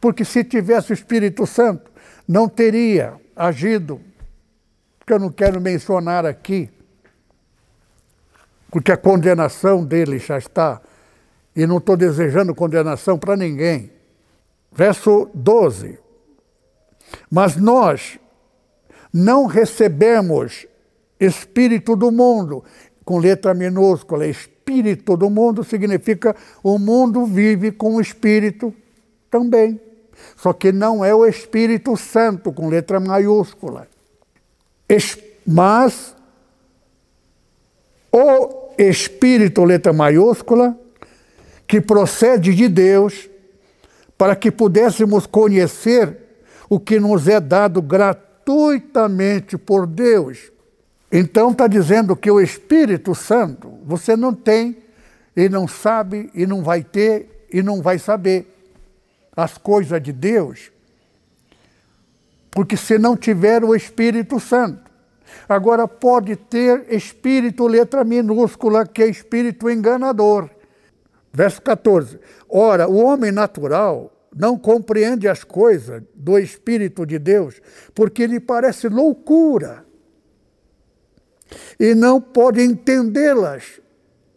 porque 0.00 0.24
se 0.24 0.42
tivesse 0.42 0.92
o 0.92 0.94
Espírito 0.94 1.46
Santo, 1.46 1.90
não 2.26 2.48
teria 2.48 3.14
agido 3.34 4.00
que 5.06 5.12
eu 5.12 5.18
não 5.18 5.30
quero 5.30 5.60
mencionar 5.60 6.24
aqui, 6.24 6.70
porque 8.70 8.90
a 8.90 8.96
condenação 8.96 9.84
dele 9.84 10.18
já 10.18 10.38
está, 10.38 10.80
e 11.54 11.66
não 11.66 11.78
estou 11.78 11.96
desejando 11.96 12.54
condenação 12.54 13.18
para 13.18 13.34
ninguém. 13.34 13.90
Verso 14.70 15.30
12. 15.32 15.98
Mas 17.30 17.56
nós 17.56 18.18
não 19.10 19.46
recebemos 19.46 20.66
espírito 21.18 21.96
do 21.96 22.12
mundo, 22.12 22.62
com 23.06 23.18
letra 23.18 23.54
minúscula. 23.54 24.26
Espírito 24.26 24.55
do 25.16 25.30
mundo 25.30 25.62
significa 25.62 26.34
o 26.62 26.78
mundo 26.78 27.24
vive 27.24 27.70
com 27.70 27.96
o 27.96 28.00
espírito 28.00 28.74
também. 29.30 29.80
Só 30.36 30.52
que 30.52 30.72
não 30.72 31.04
é 31.04 31.14
o 31.14 31.26
Espírito 31.26 31.96
Santo, 31.96 32.52
com 32.52 32.68
letra 32.68 32.98
maiúscula 32.98 33.86
mas 35.46 36.14
o 38.12 38.70
Espírito, 38.78 39.64
letra 39.64 39.92
maiúscula, 39.92 40.76
que 41.66 41.80
procede 41.80 42.54
de 42.54 42.68
Deus, 42.68 43.28
para 44.16 44.36
que 44.36 44.50
pudéssemos 44.50 45.26
conhecer 45.26 46.16
o 46.68 46.80
que 46.80 46.98
nos 46.98 47.28
é 47.28 47.40
dado 47.40 47.82
gratuitamente 47.82 49.58
por 49.58 49.86
Deus. 49.86 50.50
Então 51.10 51.52
está 51.52 51.66
dizendo 51.66 52.16
que 52.16 52.30
o 52.30 52.40
Espírito 52.40 53.14
Santo 53.14 53.78
você 53.84 54.16
não 54.16 54.34
tem 54.34 54.76
e 55.36 55.48
não 55.48 55.68
sabe 55.68 56.30
e 56.34 56.46
não 56.46 56.62
vai 56.62 56.82
ter 56.82 57.46
e 57.52 57.62
não 57.62 57.80
vai 57.80 57.98
saber 57.98 58.52
as 59.36 59.56
coisas 59.56 60.02
de 60.02 60.12
Deus 60.12 60.70
porque 62.56 62.74
se 62.74 62.96
não 62.96 63.14
tiver 63.18 63.62
o 63.62 63.74
Espírito 63.74 64.40
Santo. 64.40 64.90
Agora 65.46 65.86
pode 65.86 66.36
ter 66.36 66.86
espírito, 66.90 67.66
letra 67.66 68.02
minúscula, 68.02 68.86
que 68.86 69.02
é 69.02 69.06
espírito 69.06 69.68
enganador. 69.68 70.48
Verso 71.30 71.60
14. 71.60 72.18
Ora, 72.48 72.88
o 72.88 72.96
homem 72.96 73.30
natural 73.30 74.10
não 74.34 74.58
compreende 74.58 75.28
as 75.28 75.44
coisas 75.44 76.02
do 76.14 76.38
Espírito 76.38 77.04
de 77.04 77.18
Deus, 77.18 77.60
porque 77.94 78.26
lhe 78.26 78.40
parece 78.40 78.88
loucura. 78.88 79.84
E 81.78 81.94
não 81.94 82.20
pode 82.20 82.62
entendê-las, 82.62 83.80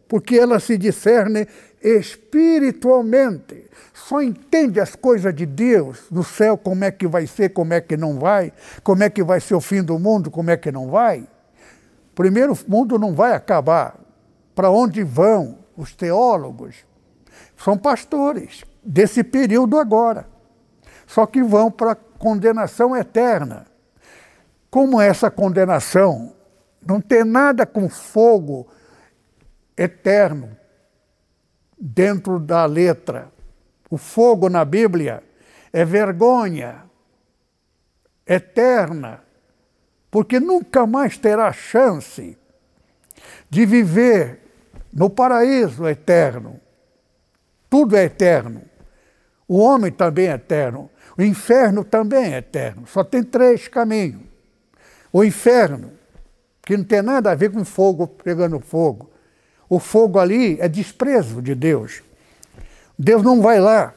porque 0.08 0.38
elas 0.38 0.64
se 0.64 0.78
discernem 0.78 1.48
espiritualmente 1.82 3.70
só 4.10 4.22
entende 4.22 4.80
as 4.80 4.96
coisas 4.96 5.34
de 5.36 5.46
Deus, 5.46 6.06
no 6.10 6.24
céu, 6.24 6.58
como 6.58 6.84
é 6.84 6.90
que 6.90 7.08
vai 7.08 7.28
ser, 7.28 7.50
como 7.50 7.74
é 7.74 7.82
que 7.82 7.96
não 7.96 8.18
vai, 8.18 8.52
como 8.84 9.04
é 9.04 9.10
que 9.10 9.24
vai 9.24 9.40
ser 9.40 9.56
o 9.56 9.62
fim 9.62 9.84
do 9.84 10.00
mundo, 10.00 10.32
como 10.32 10.50
é 10.50 10.58
que 10.58 10.72
não 10.72 10.90
vai. 10.90 11.28
Primeiro, 12.16 12.54
o 12.54 12.58
mundo 12.68 12.98
não 12.98 13.14
vai 13.14 13.34
acabar. 13.34 14.00
Para 14.56 14.72
onde 14.72 15.04
vão 15.04 15.60
os 15.78 15.96
teólogos? 15.96 16.78
São 17.56 17.78
pastores 17.78 18.64
desse 18.84 19.24
período 19.24 19.78
agora. 19.78 20.28
Só 21.06 21.26
que 21.26 21.44
vão 21.44 21.70
para 21.70 21.92
a 21.92 21.96
condenação 21.96 22.96
eterna. 22.96 23.68
Como 24.72 25.00
essa 25.00 25.30
condenação 25.30 26.34
não 26.86 27.00
tem 27.02 27.24
nada 27.24 27.66
com 27.66 27.90
fogo 27.90 28.68
eterno 29.78 30.58
dentro 31.80 32.40
da 32.40 32.66
letra, 32.66 33.32
o 33.90 33.98
fogo 33.98 34.50
na 34.50 34.66
Bíblia 34.66 35.24
é 35.72 35.86
vergonha 35.86 36.84
eterna, 38.28 39.24
porque 40.12 40.40
nunca 40.40 40.86
mais 40.86 41.18
terá 41.18 41.52
chance 41.52 42.38
de 43.50 43.66
viver 43.66 44.40
no 44.94 45.10
paraíso 45.10 45.88
eterno. 45.88 46.60
Tudo 47.70 47.96
é 47.96 48.06
eterno. 48.06 48.64
O 49.48 49.58
homem 49.60 49.92
também 49.92 50.28
é 50.28 50.34
eterno. 50.34 50.90
O 51.18 51.22
inferno 51.22 51.84
também 51.84 52.34
é 52.34 52.38
eterno. 52.38 52.86
Só 52.88 53.04
tem 53.04 53.24
três 53.24 53.68
caminhos. 53.68 54.22
O 55.12 55.24
inferno, 55.24 55.92
que 56.70 56.78
não 56.78 56.84
tem 56.84 57.02
nada 57.02 57.32
a 57.32 57.36
ver 57.36 57.52
com 57.52 57.66
fogo 57.66 58.06
pegando 58.08 58.60
fogo. 58.60 59.10
O 59.68 59.80
fogo 59.80 60.20
ali 60.20 60.56
é 60.62 60.70
desprezo 60.70 61.42
de 61.42 61.56
Deus. 61.56 62.04
Deus 62.96 63.24
não 63.24 63.42
vai 63.42 63.60
lá. 63.60 63.92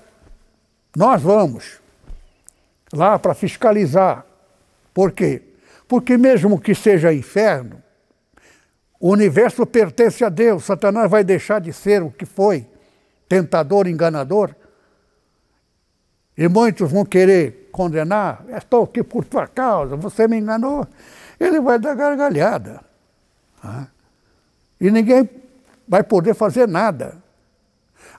Nós 0.97 1.20
vamos 1.20 1.83
lá 2.91 3.18
para 3.18 3.35
fiscalizar. 3.35 4.25
Por 4.95 5.12
quê? 5.12 5.43
Porque 5.87 6.16
mesmo 6.16 6.59
que 6.59 6.75
seja 6.75 7.12
inferno, 7.12 7.77
o 8.99 9.11
universo 9.11 9.66
pertence 9.66 10.25
a 10.25 10.31
Deus. 10.31 10.64
Satanás 10.64 11.11
vai 11.11 11.23
deixar 11.23 11.61
de 11.61 11.75
ser 11.75 12.03
o 12.03 12.11
que 12.11 12.25
foi, 12.25 12.66
tentador, 13.29 13.87
enganador. 13.87 14.55
E 16.39 16.49
muitos 16.49 16.91
vão 16.91 17.05
querer 17.05 17.68
condenar. 17.70 18.47
Estou 18.49 18.85
aqui 18.85 19.03
por 19.03 19.27
tua 19.27 19.47
causa, 19.47 19.95
você 19.95 20.27
me 20.27 20.39
enganou. 20.39 20.89
Ele 21.43 21.61
vai 21.61 21.78
dar 21.78 21.95
gargalhada. 21.95 22.80
E 24.80 24.90
ninguém 24.90 25.28
vai 25.86 26.03
poder 26.03 26.34
fazer 26.34 26.68
nada. 26.68 27.16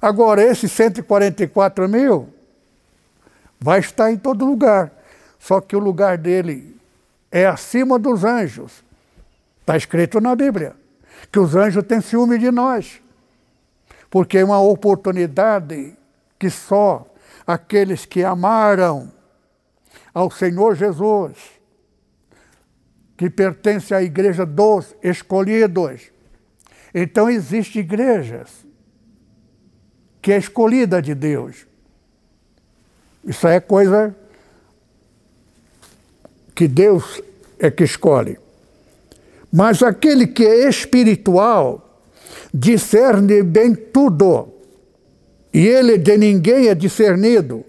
Agora, 0.01 0.43
esse 0.43 0.67
144 0.67 1.87
mil 1.87 2.27
vai 3.59 3.79
estar 3.79 4.11
em 4.11 4.17
todo 4.17 4.45
lugar. 4.45 4.91
Só 5.39 5.61
que 5.61 5.75
o 5.75 5.79
lugar 5.79 6.17
dele 6.17 6.77
é 7.31 7.45
acima 7.45 7.97
dos 7.97 8.25
anjos. 8.25 8.83
Está 9.61 9.77
escrito 9.77 10.19
na 10.19 10.35
Bíblia 10.35 10.75
que 11.31 11.39
os 11.39 11.55
anjos 11.55 11.83
têm 11.85 12.01
ciúme 12.01 12.37
de 12.37 12.51
nós. 12.51 13.01
Porque 14.09 14.39
é 14.39 14.45
uma 14.45 14.59
oportunidade 14.59 15.95
que 16.37 16.49
só 16.49 17.07
aqueles 17.47 18.05
que 18.05 18.23
amaram 18.23 19.09
ao 20.13 20.29
Senhor 20.29 20.75
Jesus, 20.75 21.52
que 23.17 23.29
pertence 23.29 23.93
à 23.93 24.01
igreja 24.01 24.45
dos 24.45 24.95
escolhidos. 25.01 26.11
Então 26.93 27.29
existem 27.29 27.81
igrejas 27.81 28.49
que 30.21 30.31
é 30.31 30.37
escolhida 30.37 31.01
de 31.01 31.13
Deus. 31.13 31.67
Isso 33.25 33.47
é 33.47 33.59
coisa 33.59 34.15
que 36.55 36.67
Deus 36.67 37.21
é 37.59 37.69
que 37.69 37.83
escolhe. 37.83 38.37
Mas 39.51 39.83
aquele 39.83 40.27
que 40.27 40.45
é 40.45 40.67
espiritual 40.67 42.05
discerne 42.53 43.43
bem 43.43 43.73
tudo. 43.73 44.53
E 45.53 45.67
ele 45.67 45.97
de 45.97 46.17
ninguém 46.17 46.67
é 46.67 46.75
discernido, 46.75 47.63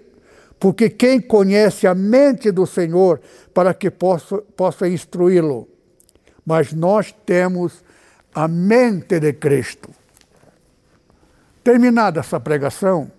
porque 0.65 0.89
quem 0.89 1.21
conhece 1.21 1.85
a 1.85 1.93
mente 1.93 2.51
do 2.51 2.65
Senhor 2.65 3.21
para 3.53 3.71
que 3.71 3.91
possa, 3.91 4.37
possa 4.57 4.87
instruí-lo? 4.87 5.69
Mas 6.43 6.73
nós 6.73 7.13
temos 7.23 7.83
a 8.33 8.47
mente 8.47 9.19
de 9.19 9.31
Cristo. 9.33 9.91
Terminada 11.63 12.19
essa 12.19 12.39
pregação, 12.39 13.11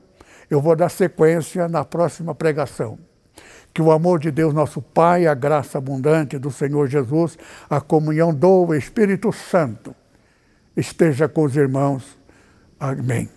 eu 0.50 0.60
vou 0.60 0.74
dar 0.74 0.88
sequência 0.88 1.68
na 1.68 1.84
próxima 1.84 2.34
pregação. 2.34 2.98
Que 3.72 3.80
o 3.80 3.92
amor 3.92 4.18
de 4.18 4.32
Deus, 4.32 4.52
nosso 4.52 4.82
Pai, 4.82 5.28
a 5.28 5.34
graça 5.34 5.78
abundante 5.78 6.38
do 6.38 6.50
Senhor 6.50 6.88
Jesus, 6.88 7.38
a 7.70 7.80
comunhão 7.80 8.34
do 8.34 8.74
Espírito 8.74 9.30
Santo 9.30 9.94
esteja 10.76 11.28
com 11.28 11.44
os 11.44 11.54
irmãos. 11.54 12.18
Amém. 12.80 13.30